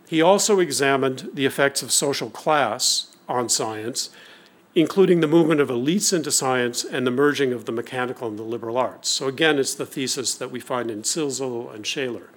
[0.07, 4.09] He also examined the effects of social class on science,
[4.75, 8.43] including the movement of elites into science and the merging of the mechanical and the
[8.43, 9.07] liberal arts.
[9.07, 12.29] So, again, it's the thesis that we find in Zilsel and Scheler.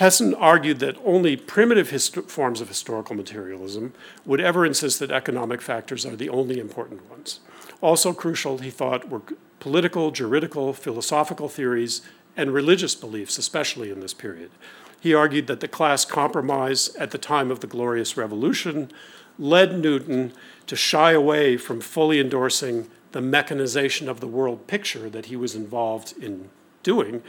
[0.00, 1.88] Hessen argued that only primitive
[2.28, 3.92] forms of historical materialism
[4.24, 7.40] would ever insist that economic factors are the only important ones.
[7.80, 9.22] Also crucial, he thought, were
[9.60, 12.02] political, juridical, philosophical theories,
[12.36, 14.50] and religious beliefs, especially in this period.
[15.00, 18.90] He argued that the class compromise at the time of the Glorious Revolution
[19.38, 20.32] led Newton
[20.66, 25.54] to shy away from fully endorsing the mechanization of the world picture that he was
[25.54, 26.48] involved in
[26.82, 27.22] doing,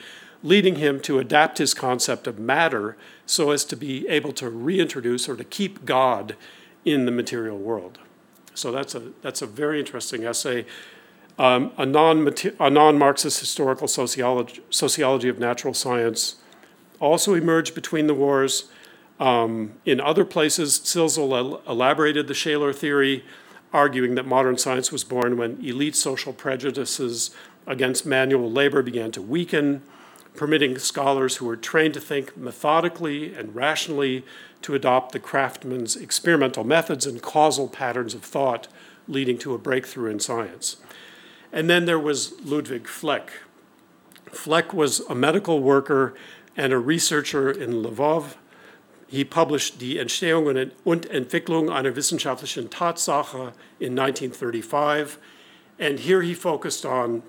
[0.46, 5.28] leading him to adapt his concept of matter so as to be able to reintroduce
[5.28, 6.36] or to keep God
[6.86, 7.98] in the material world.
[8.54, 10.66] So that's a, that's a very interesting essay.
[11.38, 16.36] Um, a, non a non-Marxist historical sociology, sociology of natural science
[17.00, 18.70] also emerged between the wars.
[19.20, 23.26] Um, in other places, Zilsel elaborated the Scheler theory,
[23.74, 27.32] arguing that modern science was born when elite social prejudices
[27.68, 29.82] against manual labor began to weaken,
[30.36, 34.24] permitting scholars who were trained to think methodically and rationally
[34.62, 38.68] to adopt the craftsman's experimental methods and causal patterns of thought,
[39.08, 40.78] leading to a breakthrough in science.
[41.52, 43.32] And then there was Ludwig Fleck.
[44.32, 46.14] Fleck was a medical worker
[46.58, 48.36] and a researcher in Lvov.
[49.08, 50.48] He published Die Entstehung
[50.84, 55.18] und Entwicklung einer wissenschaftlichen Tatsache in 1935.
[55.78, 57.24] And here he focused on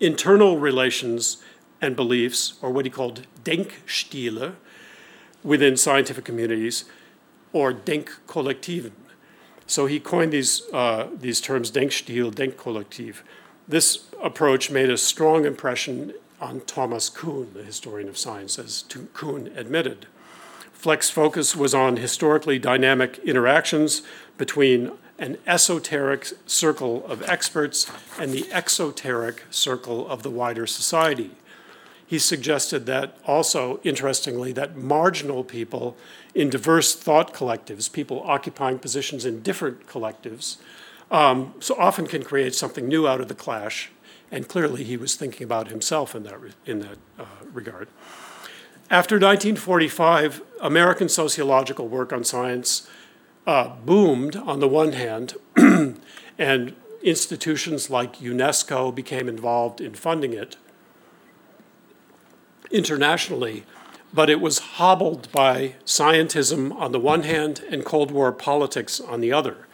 [0.00, 1.38] internal relations
[1.80, 4.54] and beliefs, or what he called Denkstile,
[5.42, 6.84] within scientific communities,
[7.52, 8.92] or Denkkollektiven.
[9.66, 13.16] So he coined these, uh, these terms Denkstil, Denkkollektiv.
[13.66, 19.50] This approach made a strong impression on Thomas Kuhn, the historian of science, as Kuhn
[19.54, 20.06] admitted.
[20.72, 24.02] Fleck's focus was on historically dynamic interactions
[24.36, 31.32] between an esoteric circle of experts and the exoteric circle of the wider society.
[32.08, 35.94] He suggested that also, interestingly, that marginal people
[36.34, 40.56] in diverse thought collectives, people occupying positions in different collectives,
[41.10, 43.90] um, so often can create something new out of the clash.
[44.32, 47.88] And clearly, he was thinking about himself in that, in that uh, regard.
[48.88, 52.88] After 1945, American sociological work on science
[53.46, 55.34] uh, boomed on the one hand,
[56.38, 60.56] and institutions like UNESCO became involved in funding it
[62.70, 63.64] internationally,
[64.12, 69.20] but it was hobbled by scientism on the one hand and Cold War politics on
[69.20, 69.66] the other.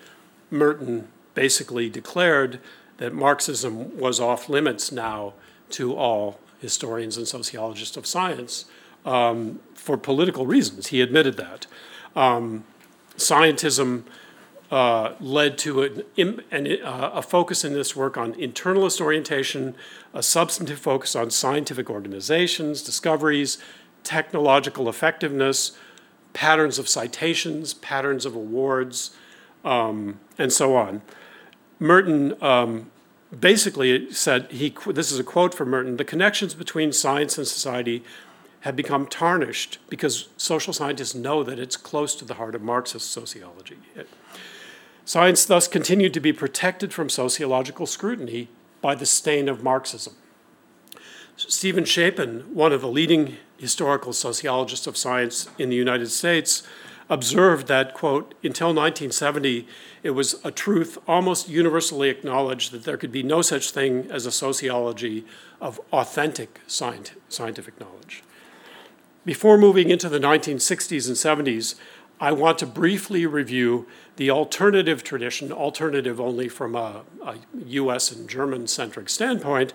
[0.51, 2.61] Merton basically declared
[2.99, 5.35] that Marxism was off limits now
[5.71, 8.67] to all historians and sociologists of science
[9.05, 10.89] um, for political reasons.
[10.89, 11.67] He admitted that.
[12.17, 12.65] Um,
[13.17, 14.05] scientism
[14.71, 16.05] uh, led to an,
[16.51, 19.75] an, uh, a focus in this work on internalist orientation,
[20.12, 23.59] a substantive focus on scientific organizations, discoveries,
[24.03, 25.77] technological effectiveness,
[26.33, 29.15] patterns of citations, patterns of awards,
[29.65, 31.03] um, and so on.
[31.79, 32.91] Merton um,
[33.39, 38.05] basically said he this is a quote from Merton the connections between science and society
[38.61, 43.11] have become tarnished because social scientists know that it's close to the heart of Marxist
[43.11, 43.77] sociology.
[45.05, 48.49] Science thus continued to be protected from sociological scrutiny
[48.81, 50.15] by the stain of Marxism.
[51.37, 56.63] Steven Shapin, one of the leading historical sociologists of science in the United States,
[57.11, 59.67] observed that, quote, until 1970,
[60.03, 64.25] it was a truth almost universally acknowledged that there could be no such thing as
[64.25, 65.25] a sociology
[65.61, 68.23] of authentic scientific knowledge.
[69.25, 71.75] Before moving into the 1960s and 70s,
[72.25, 78.27] I want to briefly review the alternative tradition, alternative only from a, a US and
[78.27, 79.75] German centric standpoint,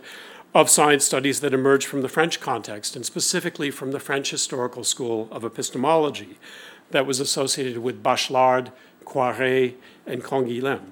[0.56, 4.84] of science studies that emerged from the French context, and specifically from the French Historical
[4.84, 6.39] School of Epistemology
[6.89, 8.72] that was associated with Bachelard,
[9.06, 9.76] Koyré,
[10.08, 10.86] and Canguilhem.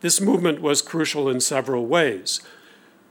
[0.00, 2.40] This movement was crucial in several ways.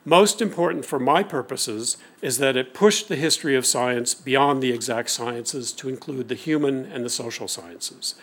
[0.08, 4.72] Most important for my purposes is that it pushed the history of science beyond the
[4.72, 8.16] exact sciences to include the human and the social sciences.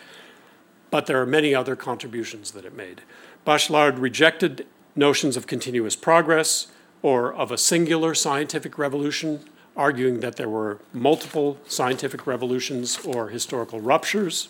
[0.89, 3.03] But there are many other contributions that it made.
[3.45, 4.65] Bachelard rejected
[4.95, 6.69] notions of continuous progress
[7.03, 9.41] or of a singular scientific revolution,
[9.77, 14.49] arguing that there were multiple scientific revolutions or historical ruptures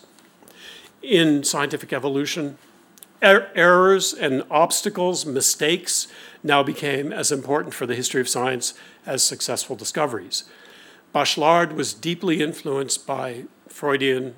[1.02, 2.56] in scientific evolution.
[3.22, 6.06] Er- errors and obstacles, mistakes,
[6.42, 8.74] now became as important for the history of science
[9.06, 10.44] as successful discoveries.
[11.14, 14.34] Bachelard was deeply influenced by Freudian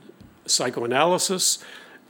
[0.46, 1.58] psychoanalysis,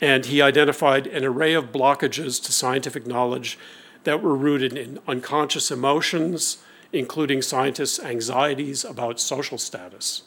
[0.01, 3.59] and he identified an array of blockages to scientific knowledge
[4.05, 6.59] that were rooted in unconscious emotions,
[6.93, 10.23] including scientists' anxieties about social status.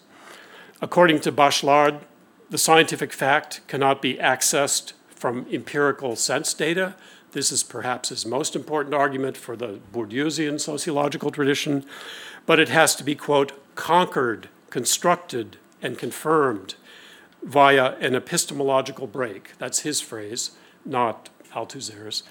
[0.82, 2.02] According to Bachelard,
[2.50, 6.96] the scientific fact cannot be accessed from empirical sense data,
[7.32, 11.86] This is perhaps his most important argument for the Bourdieusian sociological tradition,
[12.46, 16.76] but it has to be, quote, conquered, constructed, and confirmed
[17.42, 19.58] via an epistemological break.
[19.60, 20.52] That's his phrase,
[20.86, 22.24] not Althusser's.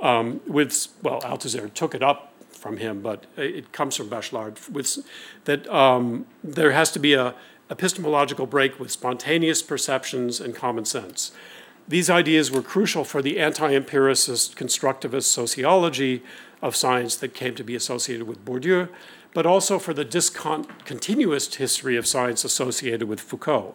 [0.00, 4.98] Um, with, well, Althusser took it up from him, but it comes from Bachelard, with,
[5.44, 7.34] that um, there has to be a
[7.70, 11.30] epistemological break with spontaneous perceptions and common sense.
[11.88, 16.22] These ideas were crucial for the anti empiricist constructivist sociology
[16.60, 18.88] of science that came to be associated with Bourdieu,
[19.34, 23.74] but also for the discontinuous history of science associated with Foucault.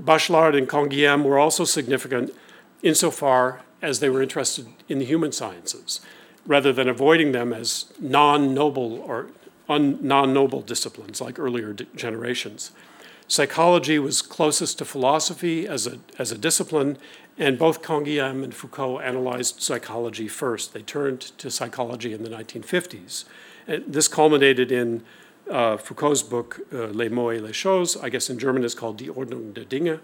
[0.00, 2.34] Bachelard and Canguilhem were also significant
[2.82, 6.00] insofar as they were interested in the human sciences,
[6.46, 9.28] rather than avoiding them as non noble or
[9.68, 12.70] non noble disciplines like earlier generations.
[13.26, 16.98] Psychology was closest to philosophy as a, as a discipline,
[17.38, 20.74] and both Canguilhem and Foucault analyzed psychology first.
[20.74, 23.24] They turned to psychology in the 1950s.
[23.66, 25.02] And this culminated in
[25.50, 28.98] uh, Foucault's book, uh, Les mots et les choses, I guess in German it's called
[28.98, 30.00] Die Ordnung der Dinge.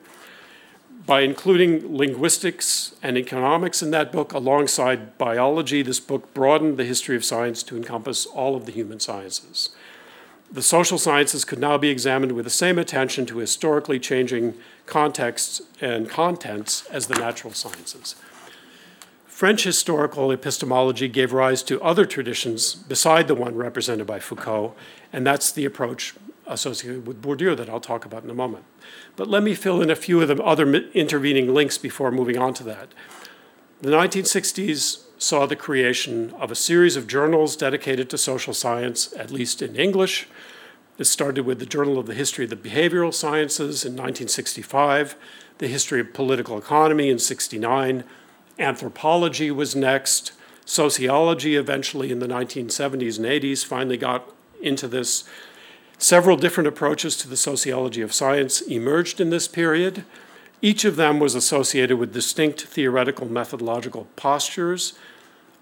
[1.06, 7.16] By including linguistics and economics in that book alongside biology, this book broadened the history
[7.16, 9.70] of science to encompass all of the human sciences
[10.52, 14.54] the social sciences could now be examined with the same attention to historically changing
[14.86, 18.16] contexts and contents as the natural sciences.
[19.26, 24.74] French historical epistemology gave rise to other traditions beside the one represented by Foucault,
[25.12, 26.14] and that's the approach
[26.46, 28.64] associated with Bourdieu that I'll talk about in a moment.
[29.16, 32.52] But let me fill in a few of the other intervening links before moving on
[32.54, 32.88] to that.
[33.80, 39.30] The 1960s saw the creation of a series of journals dedicated to social science, at
[39.30, 40.26] least in English.
[40.96, 45.16] This started with the Journal of the History of the Behavioral Sciences in 1965,
[45.58, 48.02] the History of Political Economy in 69,
[48.58, 50.32] anthropology was next,
[50.64, 55.24] sociology eventually in the 1970s and 80s finally got into this.
[55.98, 60.06] Several different approaches to the sociology of science emerged in this period.
[60.62, 64.94] Each of them was associated with distinct theoretical methodological postures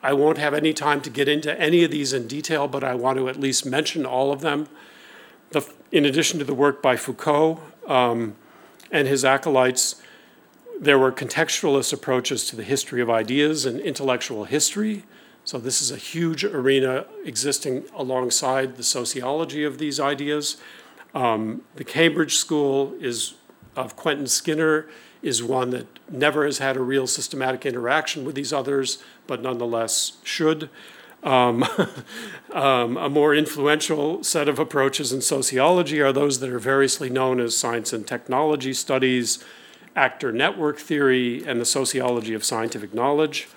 [0.03, 2.95] I won't have any time to get into any of these in detail, but I
[2.95, 4.69] want to at least mention all of them.
[5.51, 8.37] The, in addition to the work by Foucault um,
[8.93, 10.01] and his acolytes,
[10.81, 15.05] there were contextualist approaches to the history of ideas and intellectual history.
[15.45, 20.59] So, this is a huge arena existing alongside the sociology of these ideas.
[21.15, 23.35] Um, the Cambridge School is
[23.79, 24.87] of Quentin Skinner
[25.23, 30.19] is one that never has had a real systematic interaction with these others, but nonetheless
[30.25, 30.69] should.
[31.23, 31.65] Um,
[32.53, 37.41] um, a more influential set of approaches in sociology are those that are variously known
[37.41, 39.45] as science and technology studies,
[39.95, 43.49] actor network theory, and the sociology of scientific knowledge.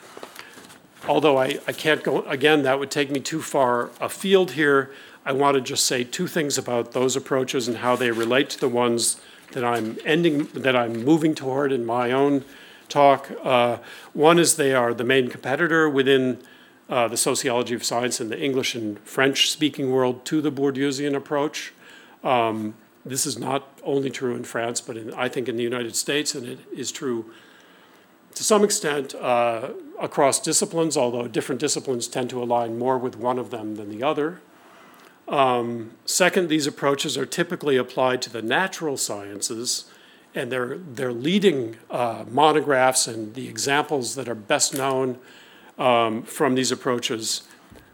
[1.08, 4.92] Although I, I can't go, again, that would take me too far afield here.
[5.26, 8.60] I want to just say two things about those approaches and how they relate to
[8.60, 9.20] the ones
[9.54, 12.44] that I'm ending, that I'm moving toward in my own
[12.90, 13.32] talk.
[13.44, 13.78] Uh,
[14.14, 16.42] one is they are the main competitor within
[16.90, 21.16] uh, the sociology of science in the English and French speaking world to the Bourdieusian
[21.16, 21.74] approach.
[22.24, 22.76] Um,
[23.06, 26.36] this is not only true in France, but in, I think in the United States,
[26.36, 27.32] and it is true
[28.36, 33.40] to some extent uh, across disciplines, although different disciplines tend to align more with one
[33.40, 34.42] of them than the other.
[35.32, 39.86] Um, second, these approaches are typically applied to the natural sciences,
[40.36, 45.18] and their, their leading uh, monographs and the examples that are best known
[45.80, 47.44] um, from these approaches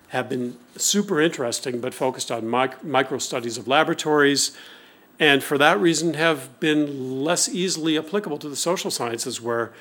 [0.09, 4.57] have been super interesting, but focused on mic- micro studies of laboratories,
[5.19, 9.71] and for that reason have been less easily applicable to the social sciences, where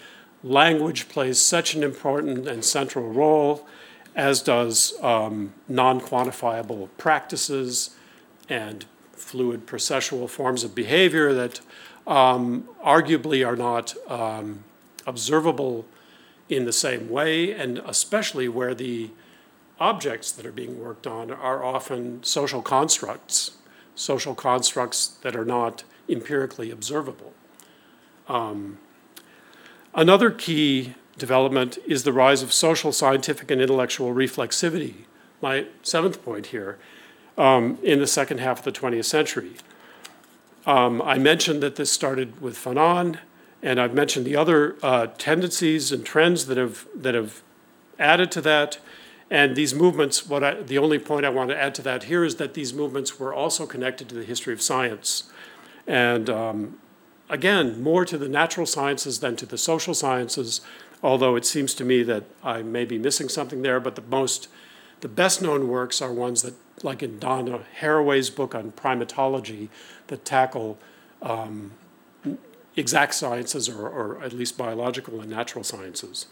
[0.43, 3.67] language plays such an important and central role
[4.17, 7.91] as does um, non quantifiable practices
[8.49, 11.61] and fluid processual forms of behavior that
[12.07, 14.65] um, arguably are not um,
[15.07, 15.85] observable
[16.49, 19.11] in the same way, and especially where the
[19.79, 23.53] objects that are being worked on are often social constructs,
[23.95, 27.35] social constructs that are not empirically observable.
[28.29, 28.79] Um,
[29.95, 35.05] another key development is the rise of social, scientific, and intellectual reflexivity.
[35.41, 36.79] My seventh point here
[37.39, 39.53] um, in the second half of the 20th century.
[40.67, 43.19] Um, I mentioned that this started with Fanon,
[43.63, 47.43] and I've mentioned the other uh, tendencies and trends that have that have
[47.99, 48.79] added to that.
[49.31, 52.25] And these movements, what I, the only point I want to add to that here
[52.25, 55.25] is that these movements were also connected to the history of science.
[55.87, 56.79] And um,
[57.29, 60.61] again, more to the natural sciences than to the social sciences,
[61.07, 64.49] although it seems to me that I may be missing something there, but the most,
[65.03, 69.69] the best known works are ones that, like in Donna Haraway's book on primatology,
[70.09, 70.79] that tackle
[71.23, 71.75] um,
[72.75, 76.27] exact sciences or, or at least biological and natural sciences.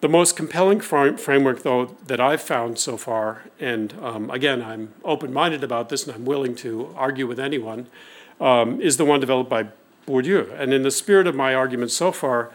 [0.00, 5.30] The most compelling framework, though, that I've found so far, and um, again, I'm open
[5.30, 7.88] minded about this and I'm willing to argue with anyone,
[8.40, 9.66] um, is the one developed by
[10.06, 10.58] Bourdieu.
[10.58, 12.50] And in the spirit of my argument so far,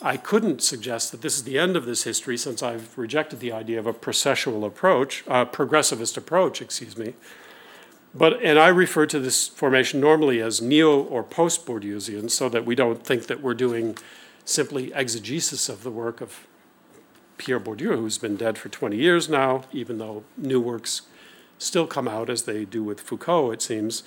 [0.00, 3.52] I couldn't suggest that this is the end of this history since I've rejected the
[3.52, 7.14] idea of a processual approach, uh, progressivist approach, excuse me.
[8.14, 12.64] But, and I refer to this formation normally as neo or post Bourdieusian so that
[12.64, 13.98] we don't think that we're doing
[14.44, 16.46] simply exegesis of the work of
[17.36, 21.02] Pierre Bourdieu, who's been dead for 20 years now, even though new works
[21.58, 24.04] still come out as they do with Foucault, it seems.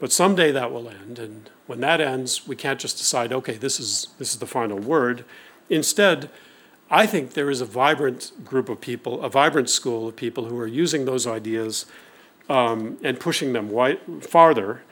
[0.00, 3.78] But someday that will end, and when that ends, we can't just decide, okay, this
[3.78, 5.24] is, this is the final word.
[5.70, 6.30] Instead,
[6.90, 10.58] I think there is a vibrant group of people, a vibrant school of people who
[10.58, 11.86] are using those ideas
[12.48, 13.70] um, and pushing them
[14.20, 14.82] farther.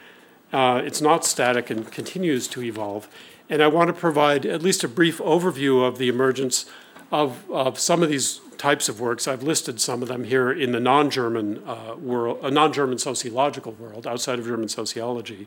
[0.53, 3.09] Uh, it's not static and continues to evolve.
[3.51, 6.67] And I want to provide at least a brief overview of the emergence
[7.13, 9.29] of, of some of these types of works.
[9.29, 14.07] I've listed some of them here in the non-German uh, world, a non-German sociological world
[14.07, 15.47] outside of German sociology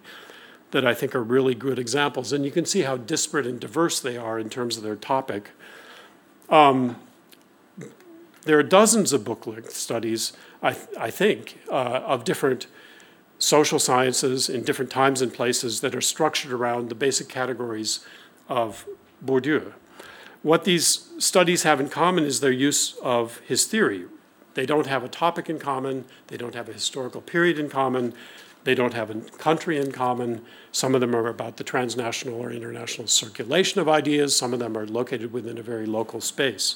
[0.72, 2.32] that I think are really good examples.
[2.32, 5.49] And you can see how disparate and diverse they are in terms of their topic.
[6.49, 6.97] Um,
[8.43, 12.68] there are dozens of book-length studies, I, th- I think, uh, of different
[13.39, 18.05] social sciences in different times and places that are structured around the basic categories
[18.47, 18.86] of
[19.26, 19.74] Bourdieu.
[20.46, 24.06] What these studies have in common is their use of his theory.
[24.54, 28.14] They don't have a topic in common, they don't have a historical period in common,
[28.64, 30.46] they don't have a country in common.
[30.72, 34.78] Some of them are about the transnational or international circulation of ideas, some of them
[34.78, 36.76] are located within a very local space.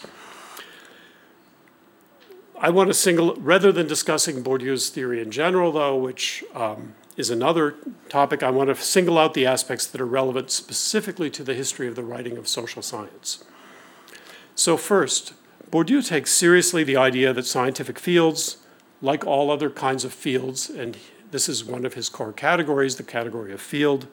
[2.59, 7.29] I want to single, rather than discussing Bourdieu's theory in general, though, which um, is
[7.29, 7.75] another
[8.09, 11.87] topic, I want to single out the aspects that are relevant specifically to the history
[11.87, 13.43] of the writing of social science.
[14.59, 15.31] So, first,
[15.71, 18.57] Bourdieu takes seriously the idea that scientific fields,
[19.01, 20.97] like all other kinds of fields, and
[21.31, 24.07] this is one of his core categories, the category of field,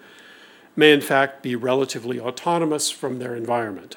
[0.76, 3.97] may in fact be relatively autonomous from their environment.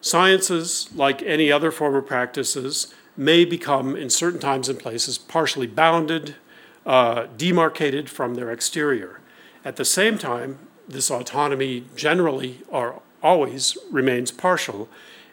[0.00, 5.66] Sciences, like any other form of practices, may become, in certain times and places, partially
[5.66, 6.36] bounded,
[6.86, 9.18] uh, demarcated from their exterior.
[9.64, 14.88] At the same time, this autonomy generally or always remains partial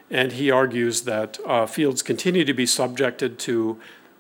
[0.10, 3.80] and he argues that uh, fields continue to be subjected to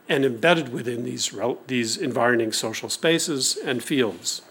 [0.09, 1.33] and embedded within these,
[1.67, 4.41] these environing social spaces and fields.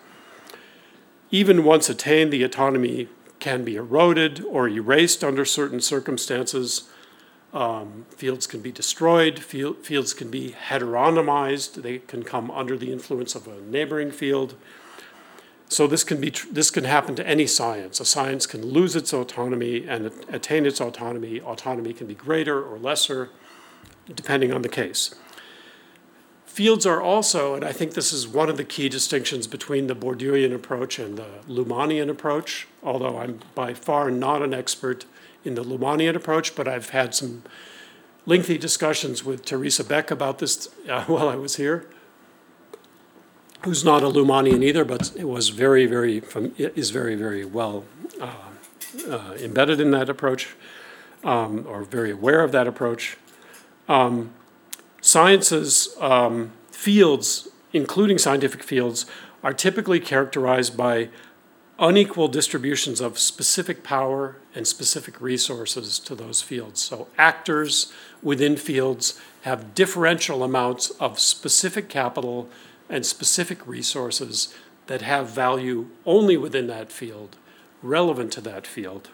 [1.30, 3.08] Even once attained, the autonomy
[3.38, 6.88] can be eroded or erased under certain circumstances.
[7.52, 12.92] Um, fields can be destroyed, field, fields can be heteronomized, they can come under the
[12.92, 14.54] influence of a neighboring field.
[15.68, 17.98] So this can be this can happen to any science.
[17.98, 21.40] A science can lose its autonomy and attain its autonomy.
[21.40, 23.30] Autonomy can be greater or lesser,
[24.12, 25.14] depending on the case.
[26.44, 29.96] Fields are also, and I think this is one of the key distinctions between the
[29.96, 35.04] Bourdieuian approach and the Luhmannian approach, although I'm by far not an expert
[35.44, 37.42] in the Luhmannian approach, but I've had some
[38.24, 41.88] lengthy discussions with Teresa Beck about this uh, while I was here
[43.62, 46.22] who's not a Luhmannian either, but it was very, very
[46.58, 47.84] is very, very well
[48.20, 48.32] uh,
[49.10, 50.54] uh, embedded in that approach,
[51.24, 53.16] um, or very aware of that approach.
[53.88, 54.32] Um,
[55.00, 59.06] sciences um, fields, including scientific fields,
[59.42, 61.08] are typically characterized by
[61.78, 66.82] unequal distributions of specific power and specific resources to those fields.
[66.82, 67.92] So actors
[68.22, 72.48] within fields have differential amounts of specific capital
[72.88, 74.54] and specific resources
[74.86, 77.36] that have value only within that field,
[77.82, 79.10] relevant to that field.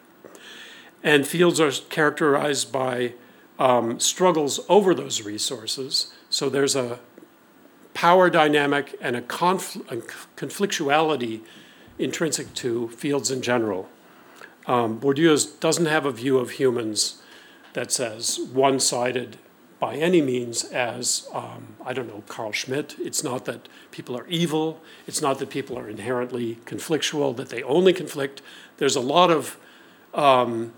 [1.01, 3.13] And fields are characterized by
[3.59, 6.13] um, struggles over those resources.
[6.29, 6.99] So there's a
[7.93, 11.41] power dynamic and a, a conflictuality
[11.99, 13.89] intrinsic to fields in general.
[14.65, 17.21] Um, Bourdieu doesn't have a view of humans
[17.73, 19.37] that says one sided
[19.83, 22.95] by any means as, um, I don't know, Carl Schmitt.
[22.99, 24.81] It's not that people are evil.
[25.07, 28.41] It's not that people are inherently conflictual, that they only conflict.
[28.77, 29.57] There's a lot of
[30.13, 30.71] um,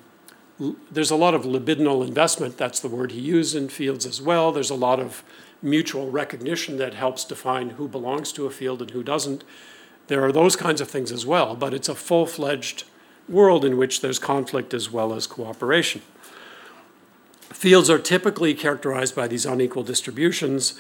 [0.90, 2.58] there's a lot of libidinal investment.
[2.58, 4.52] That's the word he used in fields as well.
[4.52, 5.24] There's a lot of
[5.62, 9.44] mutual recognition that helps define who belongs to a field and who doesn't.
[10.08, 12.86] There are those kinds of things as well, but it's a full fledged
[13.30, 16.02] world in which there's conflict as well as cooperation.
[17.54, 20.80] Fields are typically characterized by these unequal distributions,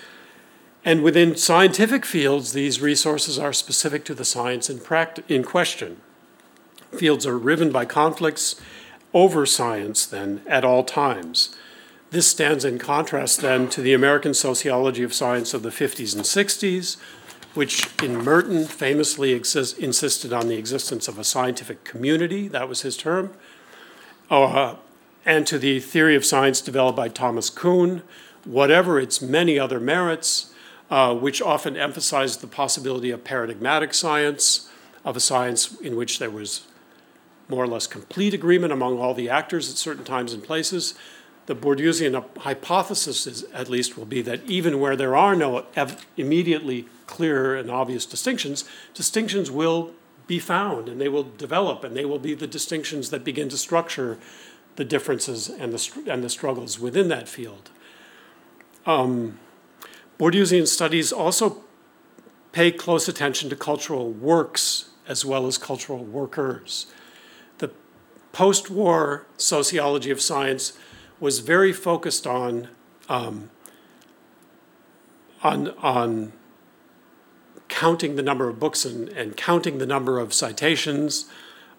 [0.83, 4.79] and within scientific fields, these resources are specific to the science in,
[5.27, 6.01] in question.
[6.91, 8.61] Fields are riven by conflicts
[9.13, 11.55] over science, then, at all times.
[12.11, 16.23] This stands in contrast, then, to the American sociology of science of the 50s and
[16.23, 16.97] 60s,
[17.55, 22.95] which in Merton famously insisted on the existence of a scientific community, that was his
[22.95, 23.33] term,
[24.29, 24.75] uh,
[25.25, 28.03] and to the theory of science developed by Thomas Kuhn,
[28.45, 30.53] whatever its many other merits,
[30.91, 34.69] uh, which often emphasized the possibility of paradigmatic science,
[35.03, 36.67] of a science in which there was
[37.49, 40.93] more or less complete agreement among all the actors at certain times and places.
[41.47, 46.05] The Bourdieusian hypothesis, is, at least, will be that even where there are no ev-
[46.17, 48.63] immediately clear and obvious distinctions,
[48.93, 49.91] distinctions will
[50.27, 53.57] be found and they will develop and they will be the distinctions that begin to
[53.57, 54.17] structure
[54.75, 57.69] the differences and the, and the struggles within that field.
[58.85, 59.39] Um,
[60.19, 61.63] Bourdieusian studies also
[62.51, 66.87] pay close attention to cultural works as well as cultural workers.
[67.57, 67.71] The
[68.31, 70.73] post war sociology of science
[71.19, 72.69] was very focused on,
[73.09, 73.49] um,
[75.43, 76.33] on, on
[77.67, 81.25] counting the number of books and, and counting the number of citations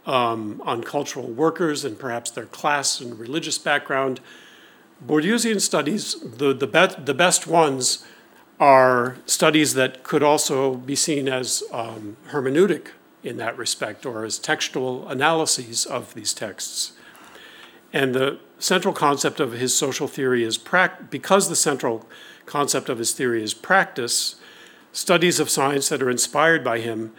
[0.06, 4.20] um, on cultural workers and perhaps their class and religious background.
[5.04, 8.06] Bourdieusian studies, the, the, be- the best ones,
[8.58, 12.88] are studies that could also be seen as um, hermeneutic
[13.22, 16.92] in that respect or as textual analyses of these texts.
[17.92, 22.06] And the central concept of his social theory is pra- because the central
[22.46, 24.36] concept of his theory is practice,
[24.92, 27.12] studies of science that are inspired by him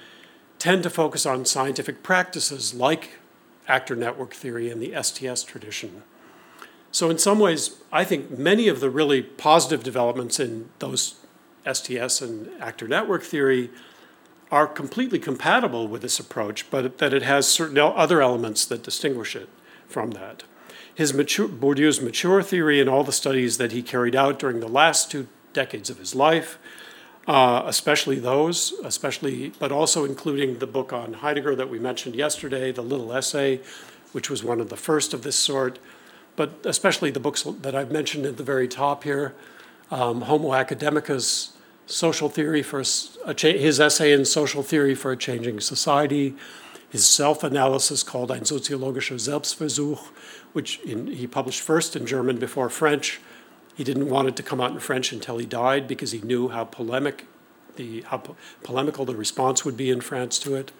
[0.60, 3.18] tend to focus on scientific practices like
[3.68, 6.04] actor network theory and the STS tradition.
[6.92, 11.16] So, in some ways, I think many of the really positive developments in those
[11.72, 13.70] STS and actor network theory
[14.50, 19.36] are completely compatible with this approach, but that it has certain other elements that distinguish
[19.36, 19.50] it
[19.88, 20.44] from that.
[20.96, 24.68] His mature, Bourdieu's mature theory and all the studies that he carried out during the
[24.68, 26.58] last two decades of his life
[27.28, 32.72] uh, especially those, especially, but also including the book on Heidegger that we mentioned yesterday,
[32.72, 33.60] the little essay,
[34.14, 35.78] which was one of the first of this sort,
[36.38, 39.36] but especially the books that I've mentioned at the very top here,
[39.92, 41.54] um, Homo Academicus,
[41.86, 42.82] Social Theory for
[43.26, 46.36] a cha- his essay in Social Theory for a Changing Society,
[46.90, 50.00] his self-analysis called Ein soziologischer Selbstversuch,
[50.54, 53.20] which in, he published first in German before French,
[53.78, 56.50] he didn't want it to come out in French until he died because he knew
[56.50, 57.28] how polemic
[57.76, 60.72] the how po- polemical the response would be in France to it.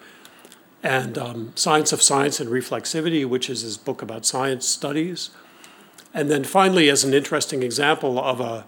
[0.82, 5.30] And um, Science of Science and Reflexivity, which is his book about science studies.
[6.12, 8.66] And then finally, as an interesting example of a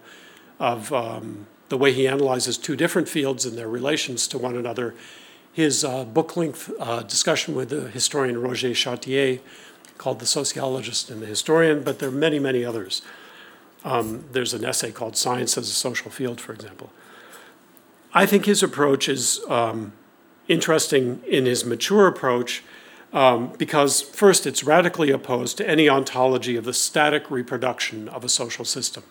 [0.60, 4.94] of um, the way he analyzes two different fields and their relations to one another,
[5.52, 9.40] his uh, book length uh, discussion with the historian Roger Chartier
[9.98, 13.02] called The Sociologist and the Historian, but there are many, many others.
[13.84, 16.90] Um, there's an essay called Science as a Social Field, for example.
[18.12, 19.92] I think his approach is um,
[20.48, 22.62] interesting in his mature approach
[23.12, 28.28] um, because, first, it's radically opposed to any ontology of the static reproduction of a
[28.28, 29.04] social system.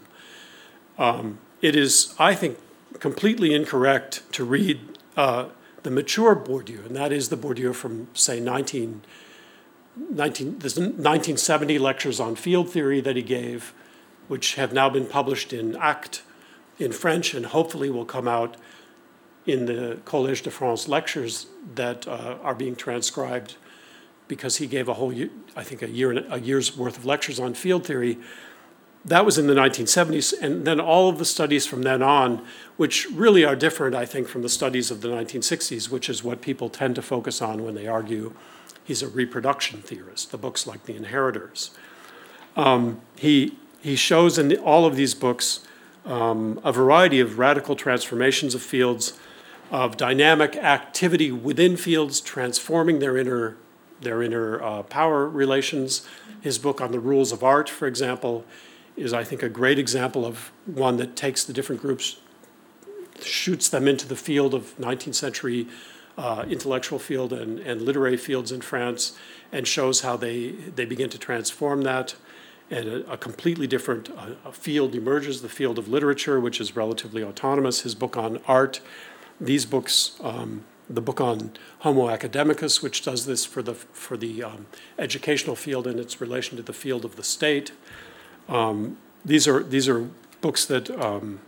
[0.97, 2.57] Um, it is, I think,
[2.99, 4.79] completely incorrect to read
[5.17, 5.49] uh,
[5.83, 9.01] the mature Bourdieu, and that is the Bourdieu from, say, 19,
[9.95, 13.73] 19, 1970 lectures on field theory that he gave
[14.29, 16.21] which have now been published in ACT
[16.77, 18.55] in French and hopefully will come out
[19.45, 23.57] in the Collège de France lectures that uh, are being transcribed
[24.27, 27.39] because he gave a whole year, I think a year a year's worth of lectures
[27.39, 28.17] on field theory.
[29.03, 32.45] That was in the 1970s, and then all of the studies from then on,
[32.77, 36.41] which really are different, I think, from the studies of the 1960s, which is what
[36.41, 38.35] people tend to focus on when they argue
[38.83, 40.31] he's a reproduction theorist.
[40.31, 41.71] The books like The Inheritors.
[42.55, 45.61] Um, he he shows in all of these books
[46.05, 49.17] um, a variety of radical transformations of fields,
[49.71, 53.55] of dynamic activity within fields, transforming their inner,
[54.01, 56.05] their inner uh, power relations.
[56.41, 58.43] His book on the rules of art, for example,
[58.97, 62.19] is, I think, a great example of one that takes the different groups,
[63.21, 65.67] shoots them into the field of 19th century
[66.17, 69.17] uh, intellectual field and, and literary fields in France,
[69.53, 72.15] and shows how they, they begin to transform that
[72.69, 77.23] and a, a completely different uh, field emerges the field of literature, which is relatively
[77.23, 77.81] autonomous.
[77.81, 78.81] His book on art,
[79.39, 84.43] these books um, the book on Homo academicus, which does this for the, for the
[84.43, 84.65] um,
[84.97, 87.71] educational field and its relation to the field of the state.
[88.47, 90.09] Um, these, are, these are
[90.41, 91.41] books that um,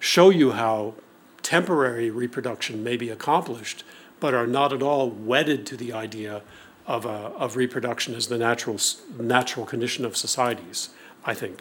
[0.00, 0.94] show you how
[1.42, 3.84] temporary reproduction may be accomplished,
[4.18, 6.42] but are not at all wedded to the idea
[6.86, 8.78] of, uh, of reproduction as the natural,
[9.18, 10.90] natural condition of societies,
[11.24, 11.60] I think.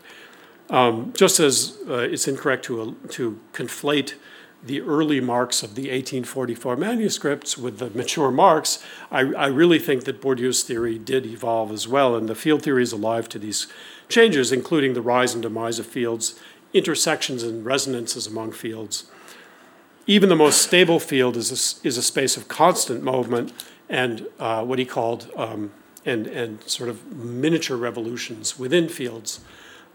[0.70, 4.16] Um, just as uh, it's incorrect to, uh, to conflate
[4.64, 10.06] the early Marx of the 1844 manuscripts with the mature Marx, I, I, really think
[10.06, 13.68] that Bourdieu's theory did evolve as well, and the field theory is alive to these
[14.10, 16.40] changes, including the rise and demise of fields,
[16.74, 19.06] intersections and resonances among fields.
[20.08, 23.54] Even the most stable field is a, is a space of constant movement
[23.90, 25.72] and uh, what he called um,
[26.06, 29.40] and, and sort of miniature revolutions within fields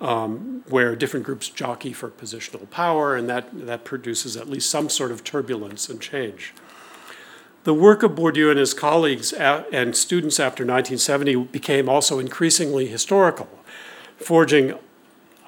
[0.00, 4.88] um, where different groups jockey for positional power, and that, that produces at least some
[4.88, 6.54] sort of turbulence and change.
[7.64, 13.48] The work of Bourdieu and his colleagues and students after 1970 became also increasingly historical,
[14.16, 14.74] forging,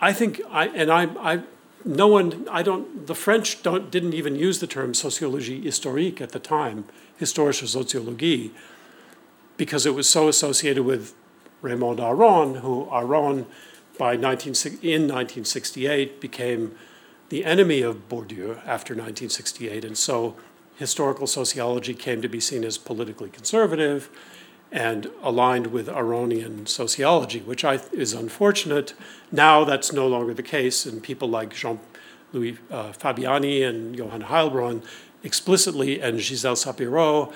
[0.00, 1.42] I think, I, and I, I,
[1.84, 6.30] no one, I don't, the French don't, didn't even use the term sociologie historique at
[6.30, 6.84] the time,
[7.20, 8.50] historische sociologie,
[9.56, 11.14] because it was so associated with
[11.60, 13.46] Raymond Aron, who Aron
[13.98, 16.74] by 19, in 1968 became
[17.28, 19.84] the enemy of Bourdieu after 1968.
[19.84, 20.36] And so
[20.76, 24.10] historical sociology came to be seen as politically conservative
[24.72, 28.94] and aligned with Aronian sociology, which I, is unfortunate.
[29.30, 31.78] Now that's no longer the case, and people like Jean
[32.32, 34.82] Louis uh, Fabiani and Johan Heilbron
[35.22, 37.32] explicitly, and Gisèle Sapiro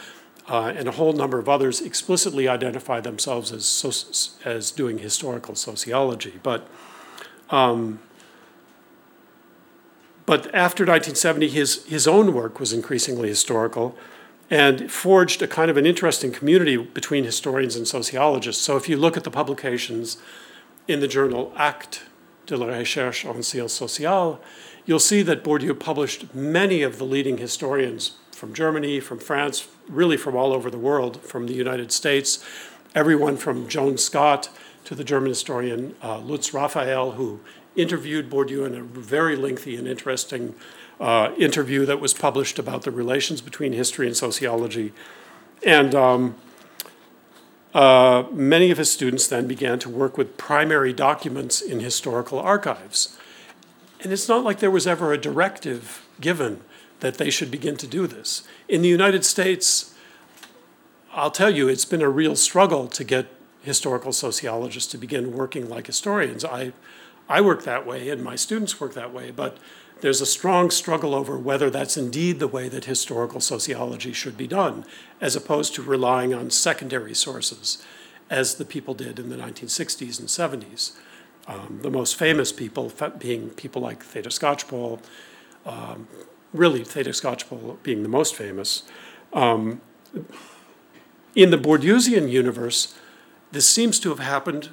[0.48, 6.40] uh, and a whole number of others explicitly identify themselves as, as doing historical sociology.
[6.42, 6.66] But,
[7.50, 8.00] um,
[10.24, 13.96] but after 1970, his, his own work was increasingly historical
[14.50, 18.62] and forged a kind of an interesting community between historians and sociologists.
[18.62, 20.18] So if you look at the publications
[20.86, 22.02] in the journal Actes
[22.46, 24.38] de la Recherche en Sciences Sociales,
[24.84, 30.16] you'll see that Bourdieu published many of the leading historians from Germany, from France, really
[30.16, 32.44] from all over the world, from the United States,
[32.94, 34.48] everyone from Joan Scott
[34.86, 37.40] to the German historian uh, Lutz Raphael, who
[37.74, 40.54] interviewed Bourdieu in a very lengthy and interesting
[41.00, 44.92] uh, interview that was published about the relations between history and sociology.
[45.64, 46.36] And um,
[47.74, 53.18] uh, many of his students then began to work with primary documents in historical archives.
[54.02, 56.60] And it's not like there was ever a directive given
[57.00, 58.44] that they should begin to do this.
[58.68, 59.94] In the United States,
[61.12, 63.35] I'll tell you, it's been a real struggle to get
[63.66, 66.44] historical sociologists to begin working like historians.
[66.44, 66.72] I,
[67.28, 69.58] I work that way, and my students work that way, but
[70.00, 74.46] there's a strong struggle over whether that's indeed the way that historical sociology should be
[74.46, 74.84] done,
[75.20, 77.84] as opposed to relying on secondary sources,
[78.30, 80.92] as the people did in the 1960s and 70s.
[81.48, 85.00] Um, the most famous people being people like Theda Skocpol,
[85.64, 86.06] um,
[86.52, 88.82] really Theda Skocpol being the most famous.
[89.32, 89.80] Um,
[91.34, 92.94] in the Bourdieusian universe,
[93.56, 94.68] this seems to have happened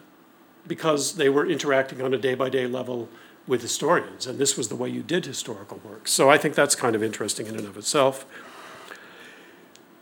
[0.67, 3.07] because they were interacting on a day by day level
[3.47, 6.07] with historians, and this was the way you did historical work.
[6.07, 8.25] So I think that's kind of interesting in and of itself.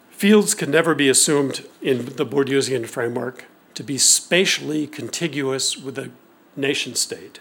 [0.10, 6.12] Fields can never be assumed in the Bourdieusian framework to be spatially contiguous with the
[6.56, 7.40] nation state.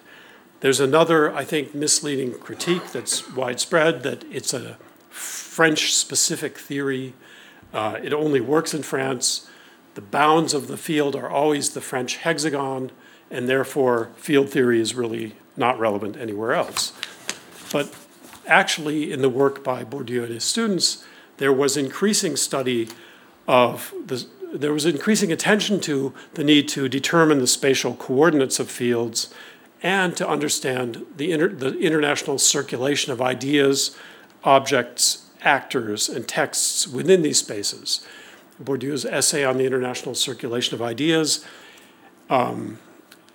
[0.60, 4.78] There's another, I think, misleading critique that's widespread that it's a
[5.08, 7.14] French specific theory.
[7.72, 9.49] Uh, it only works in France.
[9.94, 12.90] The bounds of the field are always the French hexagon,
[13.30, 16.92] and therefore field theory is really not relevant anywhere else.
[17.72, 17.94] But
[18.46, 21.04] actually, in the work by Bourdieu and his students,
[21.38, 22.88] there was increasing study
[23.46, 28.70] of the there was increasing attention to the need to determine the spatial coordinates of
[28.70, 29.32] fields
[29.82, 33.96] and to understand the, inter- the international circulation of ideas,
[34.44, 38.06] objects, actors, and texts within these spaces.
[38.60, 41.44] Bourdieu's essay on the international circulation of ideas,
[42.28, 42.78] um,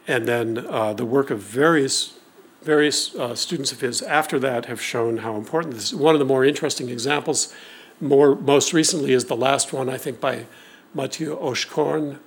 [0.08, 2.14] and then uh, the work of various
[2.62, 5.96] various uh, students of his after that have shown how important this is.
[5.96, 7.54] One of the more interesting examples,
[8.02, 10.48] more most recently, is the last one I think by
[10.96, 12.18] Mathieu Hauchecorne,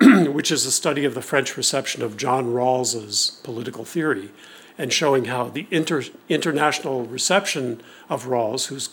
[0.32, 4.30] which is a study of the French reception of John Rawls's political theory
[4.78, 8.90] and showing how the inter- international reception of Rawls, who's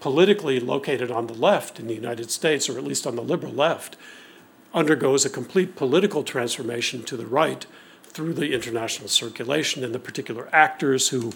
[0.00, 3.52] politically located on the left in the United States, or at least on the liberal
[3.52, 3.96] left,
[4.72, 7.66] undergoes a complete political transformation to the right
[8.04, 11.32] through the international circulation and the particular actors who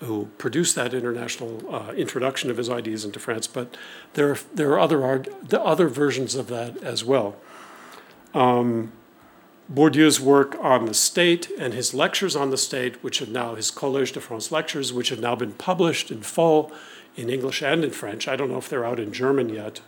[0.00, 3.76] who produced that international uh, introduction of his ideas into France, but
[4.14, 7.36] there are, there are other, arg- the other versions of that as well.
[8.32, 8.92] Um,
[9.72, 13.70] Bourdieu's work on the state and his lectures on the state, which have now, his
[13.70, 16.72] Collège de France lectures, which have now been published in full
[17.18, 18.28] in English and in French.
[18.28, 19.80] I don't know if they're out in German yet.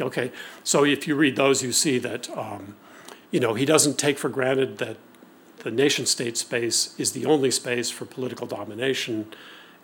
[0.00, 0.32] Okay,
[0.64, 2.74] so if you read those, you see that, um,
[3.30, 4.96] you know, he doesn't take for granted that
[5.58, 9.26] the nation state space is the only space for political domination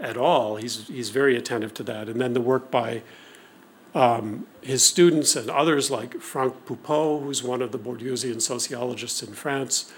[0.00, 0.56] at all.
[0.56, 2.08] He's, he's very attentive to that.
[2.08, 3.02] And then the work by
[3.94, 9.34] um, his students and others, like Franck Poupeau, who's one of the Bourdieusian sociologists in
[9.34, 9.92] France,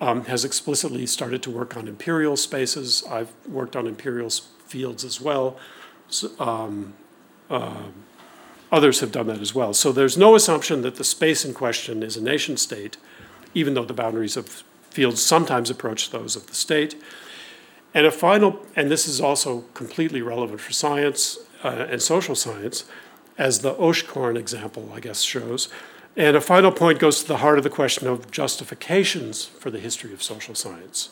[0.00, 3.04] um, has explicitly started to work on imperial spaces.
[3.08, 4.30] I've worked on imperial
[4.70, 5.56] fields as well.
[6.08, 6.94] So, um,
[7.50, 7.88] uh,
[8.72, 9.74] others have done that as well.
[9.74, 12.96] So there's no assumption that the space in question is a nation state,
[13.52, 16.94] even though the boundaries of fields sometimes approach those of the state.
[17.92, 22.84] And a final, and this is also completely relevant for science uh, and social science,
[23.36, 25.68] as the Hauchecorne example, I guess, shows.
[26.16, 29.80] And a final point goes to the heart of the question of justifications for the
[29.80, 31.10] history of social science.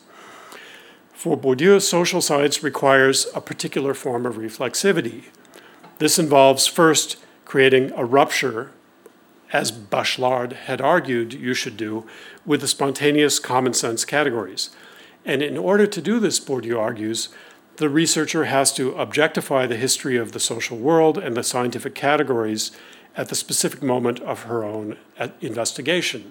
[1.18, 5.24] For Bourdieu, social science requires a particular form of reflexivity.
[5.98, 8.70] This involves first creating a rupture
[9.52, 12.06] as Bachelard had argued you should do,
[12.46, 14.70] with the spontaneous common sense categories.
[15.24, 17.30] And in order to do this, Bourdieu argues,
[17.78, 22.70] the researcher has to objectify the history of the social world and the scientific categories
[23.16, 26.30] at the specific moment of her own uh, investigation.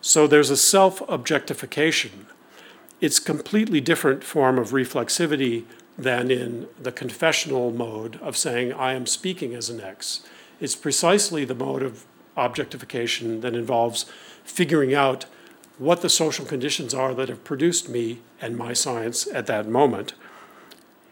[0.00, 2.24] So there's a self objectification.
[3.04, 5.64] It's completely different form of reflexivity
[5.98, 10.26] than in the confessional mode of saying, I am speaking as an X.
[10.58, 14.06] It's precisely the mode of objectification that involves
[14.42, 15.26] figuring out
[15.76, 20.14] what the social conditions are that have produced me and my science at that moment.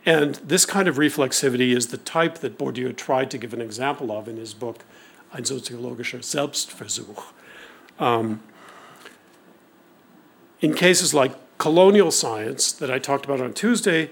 [0.06, 4.10] And this kind of reflexivity is the type that Bourdieu tried to give an example
[4.10, 4.86] of in his book,
[5.34, 7.22] Ein soziologischer Selbstversuch.
[7.98, 8.42] Um,
[10.62, 14.10] in cases like colonial science that I talked about on Tuesday,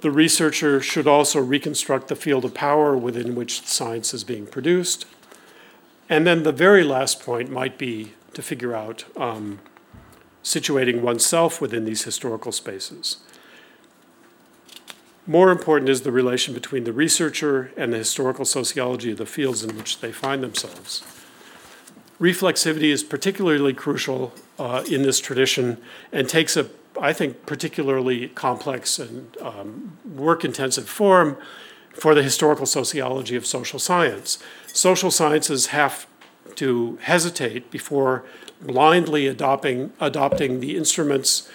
[0.00, 5.06] the researcher should also reconstruct the field of power within which science is being produced.
[6.08, 9.60] And then the very last point might be to figure out um,
[10.42, 13.18] situating oneself within these historical spaces.
[15.24, 19.62] More important is the relation between the researcher and the historical sociology of the fields
[19.62, 21.04] in which they find themselves.
[22.20, 25.78] Reflexivity is particularly crucial uh, in this tradition
[26.12, 26.68] and takes a,
[27.00, 31.36] I think, particularly complex and um, work intensive form
[31.92, 34.38] for the historical sociology of social science.
[34.72, 36.06] Social sciences have
[36.56, 38.24] to hesitate before
[38.60, 41.48] blindly adopting, adopting the instruments,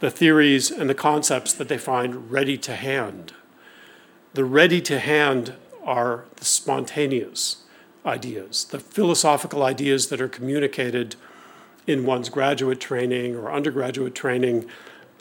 [0.00, 3.34] the theories, and the concepts that they find ready to hand.
[4.32, 5.54] The ready to hand
[5.84, 7.64] are the spontaneous
[8.06, 11.16] ideas, the philosophical ideas that are communicated
[11.86, 14.66] in one's graduate training or undergraduate training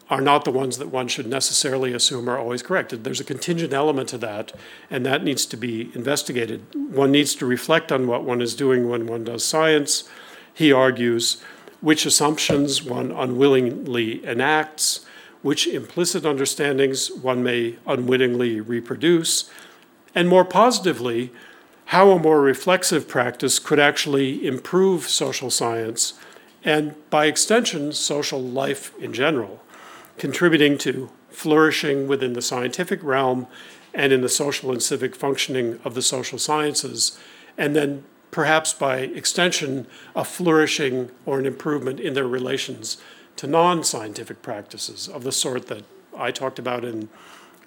[0.09, 3.03] are not the ones that one should necessarily assume are always correct.
[3.03, 4.51] There's a contingent element to that,
[4.89, 6.63] and that needs to be investigated.
[6.75, 10.07] One needs to reflect on what one is doing when one does science.
[10.53, 11.41] He argues
[11.81, 15.05] which assumptions one unwillingly enacts,
[15.41, 19.49] which implicit understandings one may unwittingly reproduce,
[20.13, 21.31] and more positively,
[21.85, 26.13] how a more reflexive practice could actually improve social science
[26.63, 29.61] and, by extension, social life in general
[30.17, 33.47] contributing to flourishing within the scientific realm
[33.93, 37.17] and in the social and civic functioning of the social sciences,
[37.57, 42.97] and then perhaps by extension, a flourishing or an improvement in their relations
[43.35, 45.83] to non scientific practices of the sort that
[46.17, 47.09] I talked about in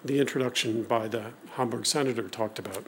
[0.05, 2.87] the introduction by the Hamburg senator talked about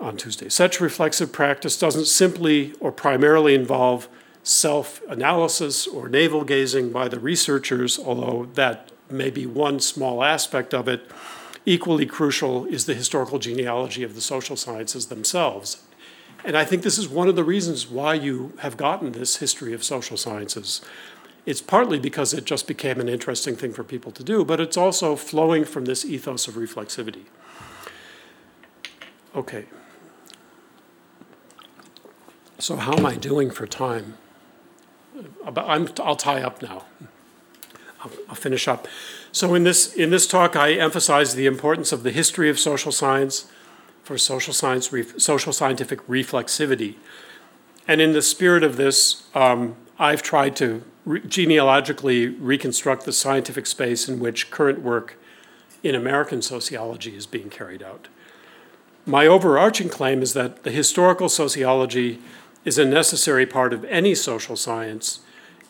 [0.00, 0.48] on Tuesday.
[0.48, 4.08] Such reflexive practice doesn't simply or primarily involve
[4.42, 10.72] self analysis or navel gazing by the researchers, although that may be one small aspect
[10.72, 11.10] of it.
[11.66, 15.82] Equally crucial is the historical genealogy of the social sciences themselves.
[16.44, 19.74] And I think this is one of the reasons why you have gotten this history
[19.74, 20.80] of social sciences.
[21.44, 24.76] It's partly because it just became an interesting thing for people to do, but it's
[24.76, 27.24] also flowing from this ethos of reflexivity.
[29.34, 29.66] Okay.
[32.60, 34.14] So, how am I doing for time?
[35.44, 36.84] i will tie up now.
[38.02, 38.86] I'll, I'll, finish up.
[39.32, 42.92] So in this in this talk, I emphasize the importance of the history of social
[42.92, 43.46] science
[44.02, 46.96] for social science social scientific reflexivity,
[47.86, 53.66] and in the spirit of this, um, I've tried to re- genealogically reconstruct the scientific
[53.66, 55.16] space in which current work
[55.82, 58.08] in American sociology is being carried out.
[59.06, 62.20] My overarching claim is that the historical sociology
[62.68, 65.20] is a necessary part of any social science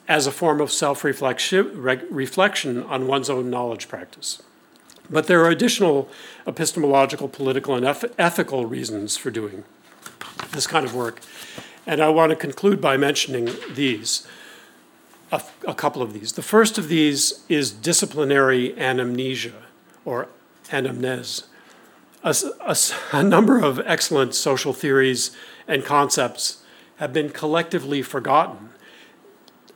[0.09, 4.43] as a form of self reflection on one's own knowledge practice.
[5.09, 6.09] But there are additional
[6.45, 7.87] epistemological, political, and
[8.19, 9.63] ethical reasons for doing
[10.51, 11.21] this kind of work.
[11.87, 14.27] And I want to conclude by mentioning these,
[15.31, 15.41] a,
[15.75, 16.33] couple of these.
[16.33, 19.63] The first of these is disciplinary anamnesia,
[20.05, 20.29] or
[20.71, 21.45] anamnese
[22.25, 22.77] a, a,
[23.13, 25.31] a number of excellent social theories
[25.69, 26.65] and concepts
[26.99, 28.71] have been collectively forgotten.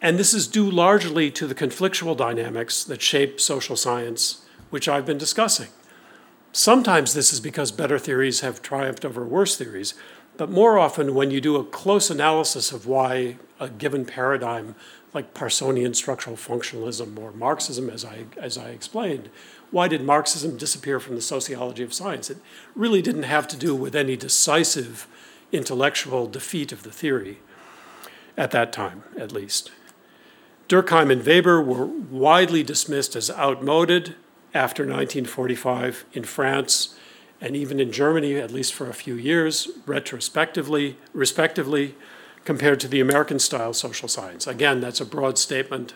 [0.00, 5.06] And this is due largely to the conflictual dynamics that shape social science, which I've
[5.06, 5.68] been discussing.
[6.52, 9.94] Sometimes this is because better theories have triumphed over worse theories,
[10.36, 14.74] but more often, when you do a close analysis of why a given paradigm,
[15.12, 19.28] like Parsonian structural functionalism or Marxism, as I, as I explained,
[19.70, 22.30] why did Marxism disappear from the sociology of science?
[22.30, 22.38] It
[22.74, 25.06] really didn't have to do with any decisive
[25.52, 27.38] intellectual defeat of the theory,
[28.36, 29.70] at that time at least.
[30.68, 34.16] Durkheim and Weber were widely dismissed as outmoded
[34.54, 36.96] after 1945 in France
[37.40, 41.96] and even in Germany, at least for a few years, retrospectively, respectively,
[42.44, 44.46] compared to the American style social science.
[44.46, 45.94] Again, that's a broad statement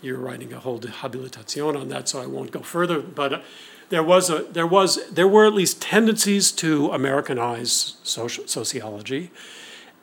[0.00, 3.00] you're writing a whole habilitation on that, so I won't go further.
[3.00, 3.44] But
[3.88, 9.30] there was a there was there were at least tendencies to Americanize social, sociology,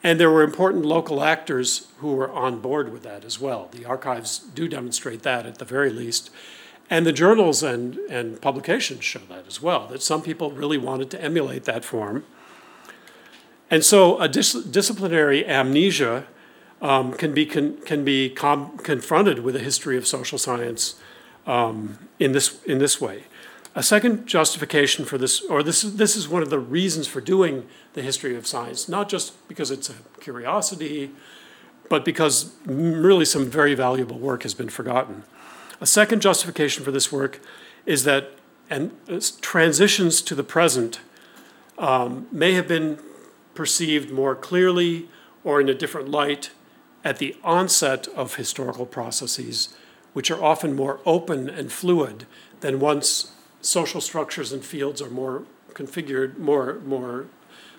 [0.03, 3.69] and there were important local actors who were on board with that as well.
[3.71, 6.29] The archives do demonstrate that at the very least.
[6.89, 11.09] And the journals and, and publications show that as well, that some people really wanted
[11.11, 12.25] to emulate that form.
[13.71, 16.27] And so a dis- disciplinary amnesia
[16.81, 20.95] um, can be, con- can be com- confronted with a history of social science
[21.47, 23.23] um, in, this, in this way.
[23.75, 27.65] A second justification for this, or this, this is one of the reasons for doing
[27.93, 31.11] the history of science, not just because it's a curiosity,
[31.89, 35.23] but because really some very valuable work has been forgotten.
[35.81, 37.39] A second justification for this work
[37.85, 38.31] is that
[38.69, 38.91] and
[39.41, 41.01] transitions to the present
[41.77, 42.97] um, may have been
[43.53, 45.09] perceived more clearly
[45.43, 46.51] or in a different light
[47.03, 49.75] at the onset of historical processes,
[50.13, 52.25] which are often more open and fluid
[52.61, 53.31] than once
[53.63, 55.43] social structures and fields are more
[55.73, 57.25] configured, more, more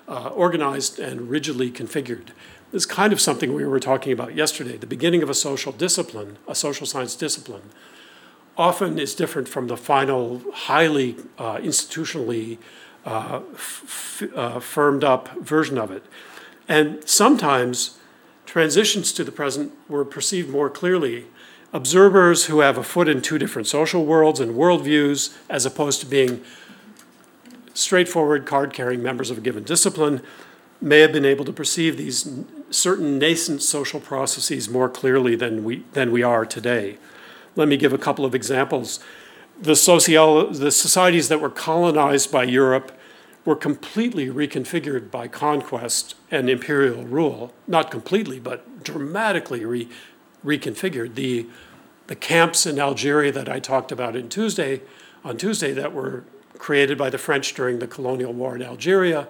[0.08, 2.28] uh, organized and rigidly configured.
[2.72, 4.76] This is kind of something we were talking about yesterday.
[4.76, 7.70] The beginning of a social discipline, a social science discipline,
[8.56, 12.58] often is different from the final, highly uh, institutionally
[13.04, 16.04] uh, f- uh, firmed up version of it.
[16.66, 17.98] And sometimes
[18.46, 21.26] transitions to the present were perceived more clearly.
[21.74, 26.06] Observers who have a foot in two different social worlds and worldviews, as opposed to
[26.06, 26.40] being
[27.74, 30.22] straightforward card carrying members of a given discipline,
[30.80, 32.32] may have been able to perceive these
[32.70, 36.96] certain nascent social processes more clearly than we, than we are today.
[37.56, 39.00] Let me give a couple of examples.
[39.60, 39.72] The,
[40.52, 42.96] the societies that were colonized by Europe
[43.44, 47.52] were completely reconfigured by conquest and imperial rule.
[47.66, 49.88] Not completely, but dramatically re-
[50.44, 51.14] reconfigured.
[51.14, 51.46] The,
[52.06, 54.82] the camps in Algeria that I talked about in Tuesday,
[55.24, 56.24] on Tuesday, that were
[56.58, 59.26] created by the French during the colonial war in Algeria,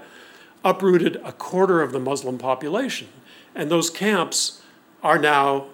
[0.64, 3.08] uprooted a quarter of the Muslim population.
[3.54, 4.62] And those camps
[5.02, 5.66] are now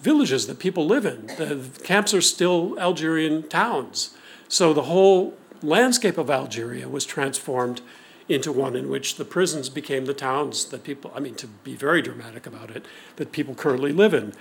[0.00, 1.26] villages that people live in.
[1.26, 4.14] The camps are still Algerian towns.
[4.48, 7.80] So the whole landscape of Algeria was transformed
[8.28, 11.74] into one in which the prisons became the towns that people, I mean, to be
[11.74, 12.86] very dramatic about it,
[13.16, 14.32] that people currently live in.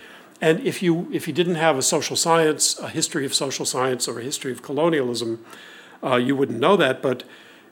[0.42, 4.08] And if you, if you didn't have a social science, a history of social science,
[4.08, 5.44] or a history of colonialism,
[6.04, 7.24] uh, you wouldn't know that, but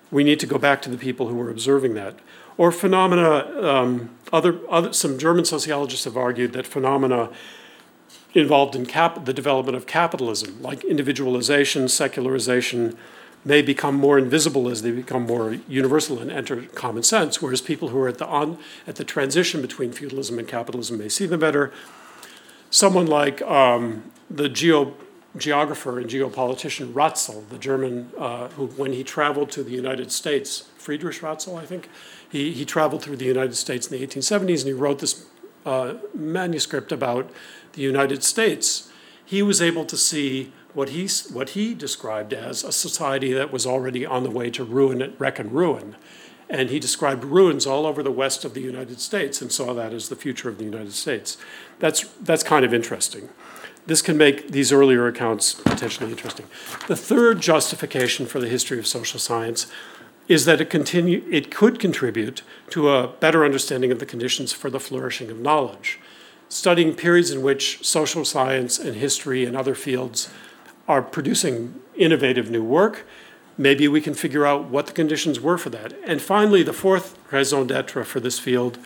[0.09, 2.15] we need to go back to the people who were observing that.
[2.57, 7.29] Or phenomena, um, other, other, some German sociologists have argued that phenomena
[8.33, 12.97] involved in cap, the development of capitalism, like individualization, secularization,
[13.43, 17.89] may become more invisible as they become more universal and enter common sense, whereas people
[17.89, 21.39] who are at the, on, at the transition between feudalism and capitalism may see them
[21.39, 21.71] better.
[22.69, 24.93] Someone like um, the geo,
[25.37, 30.69] geographer and geopolitician Ratzel, the German, uh, who, when he traveled to the United States,
[30.77, 31.89] Friedrich Ratzel, I think,
[32.29, 35.25] he, he traveled through the United States in the 1870s and he wrote this
[35.65, 37.29] uh, manuscript about
[37.73, 38.91] the United States.
[39.25, 43.65] He was able to see what he, what he described as a society that was
[43.65, 45.95] already on the way to ruin, wreck and ruin.
[46.51, 49.93] and he described ruins all over the west of the United States and saw that
[49.93, 51.37] as the future of the United States.
[51.79, 53.29] That's, that's kind of interesting.
[53.87, 56.45] This can make these earlier accounts potentially interesting.
[56.87, 59.67] The third justification for the history of social science
[60.27, 64.69] is that it, continue, it could contribute to a better understanding of the conditions for
[64.69, 65.99] the flourishing of knowledge.
[66.49, 70.29] Studying periods in which social science and history and other fields
[70.87, 73.05] are producing innovative new work,
[73.57, 75.93] maybe we can figure out what the conditions were for that.
[76.05, 78.77] And finally, the fourth raison d'etre for this field,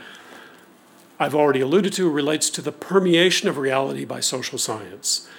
[1.20, 5.30] I've already alluded to, relates to the permeation of reality by social science.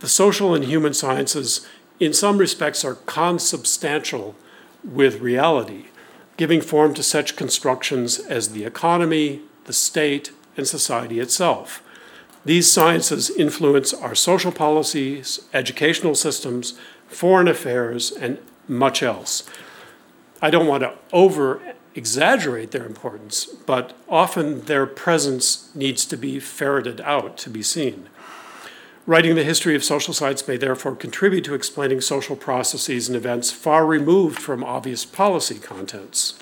[0.00, 1.66] The social and human sciences,
[2.00, 4.34] in some respects, are consubstantial
[4.84, 5.86] with reality,
[6.36, 11.82] giving form to such constructions as the economy, the state, and society itself.
[12.46, 16.78] These sciences influence our social policies, educational systems,
[17.08, 19.42] foreign affairs, and much else.
[20.40, 21.60] I don't want to over
[21.96, 28.08] exaggerate their importance, but often their presence needs to be ferreted out to be seen.
[29.06, 33.50] Writing the history of social science may therefore contribute to explaining social processes and events
[33.50, 36.38] far removed from obvious policy contents.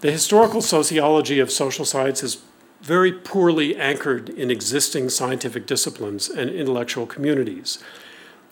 [0.00, 2.38] The historical sociology of social science is
[2.82, 7.78] very poorly anchored in existing scientific disciplines and intellectual communities.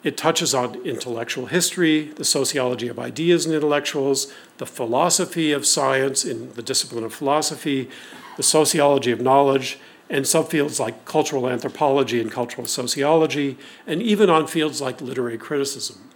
[0.02, 6.24] It touches on intellectual history, the sociology of ideas and intellectuals, the philosophy of science
[6.24, 7.88] in the discipline of philosophy,
[8.36, 9.78] the sociology of knowledge,
[10.10, 13.56] and subfields like cultural anthropology and cultural sociology,
[13.86, 16.10] and even on fields like literary criticism.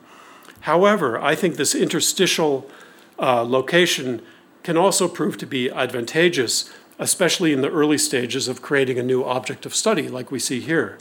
[0.60, 2.70] However, I think this interstitial
[3.18, 4.20] uh, location
[4.69, 9.24] can also prove to be advantageous, especially in the early stages of creating a new
[9.24, 10.99] object of study, like we see here.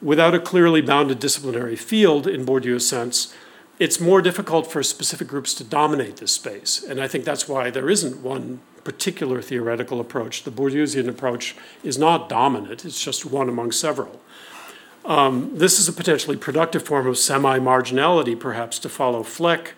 [0.00, 3.34] Without a clearly bounded disciplinary field in Bourdieu's sense,
[3.78, 6.82] it's more difficult for specific groups to dominate this space.
[6.82, 10.44] And I think that's why there isn't one particular theoretical approach.
[10.44, 14.22] The Bourdieusian approach is not dominant, it's just one among several.
[15.04, 19.74] Um, this is a potentially productive form of semi marginality, perhaps, to follow Fleck.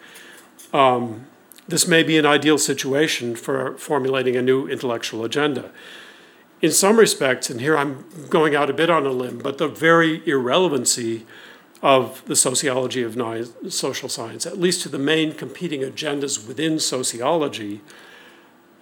[0.72, 1.26] Um,
[1.66, 5.70] this may be an ideal situation for formulating a new intellectual agenda.
[6.60, 9.68] In some respects, and here I'm going out a bit on a limb, but the
[9.68, 11.26] very irrelevancy
[11.82, 13.14] of the sociology of
[13.68, 17.82] social science, at least to the main competing agendas within sociology,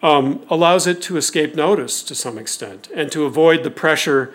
[0.02, 4.32] um, allows it to escape notice to some extent and to avoid the pressure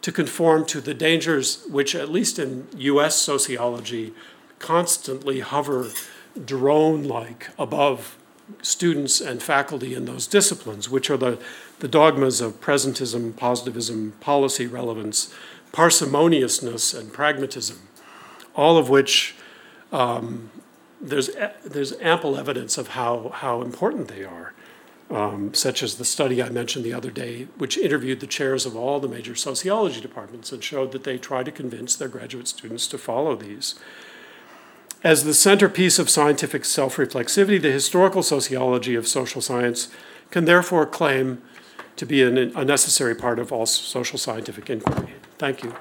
[0.00, 4.12] to conform to the dangers which, at least in US sociology,
[4.58, 5.88] constantly hover
[6.44, 8.16] drone like above
[8.62, 11.38] students and faculty in those disciplines, which are the,
[11.80, 15.34] the dogmas of presentism, positivism, policy relevance,
[15.72, 17.78] parsimoniousness, and pragmatism,
[18.54, 19.34] all of which
[19.92, 20.50] um,
[21.00, 21.30] there's,
[21.64, 24.52] there's ample evidence of how, how important they are.
[25.10, 28.76] Um, such as the study I mentioned the other day, which interviewed the chairs of
[28.76, 32.86] all the major sociology departments and showed that they try to convince their graduate students
[32.88, 33.74] to follow these.
[35.04, 39.88] As the centerpiece of scientific self reflexivity, the historical sociology of social science
[40.30, 41.40] can therefore claim
[41.96, 45.14] to be an, a necessary part of all social scientific inquiry.
[45.38, 45.74] Thank you.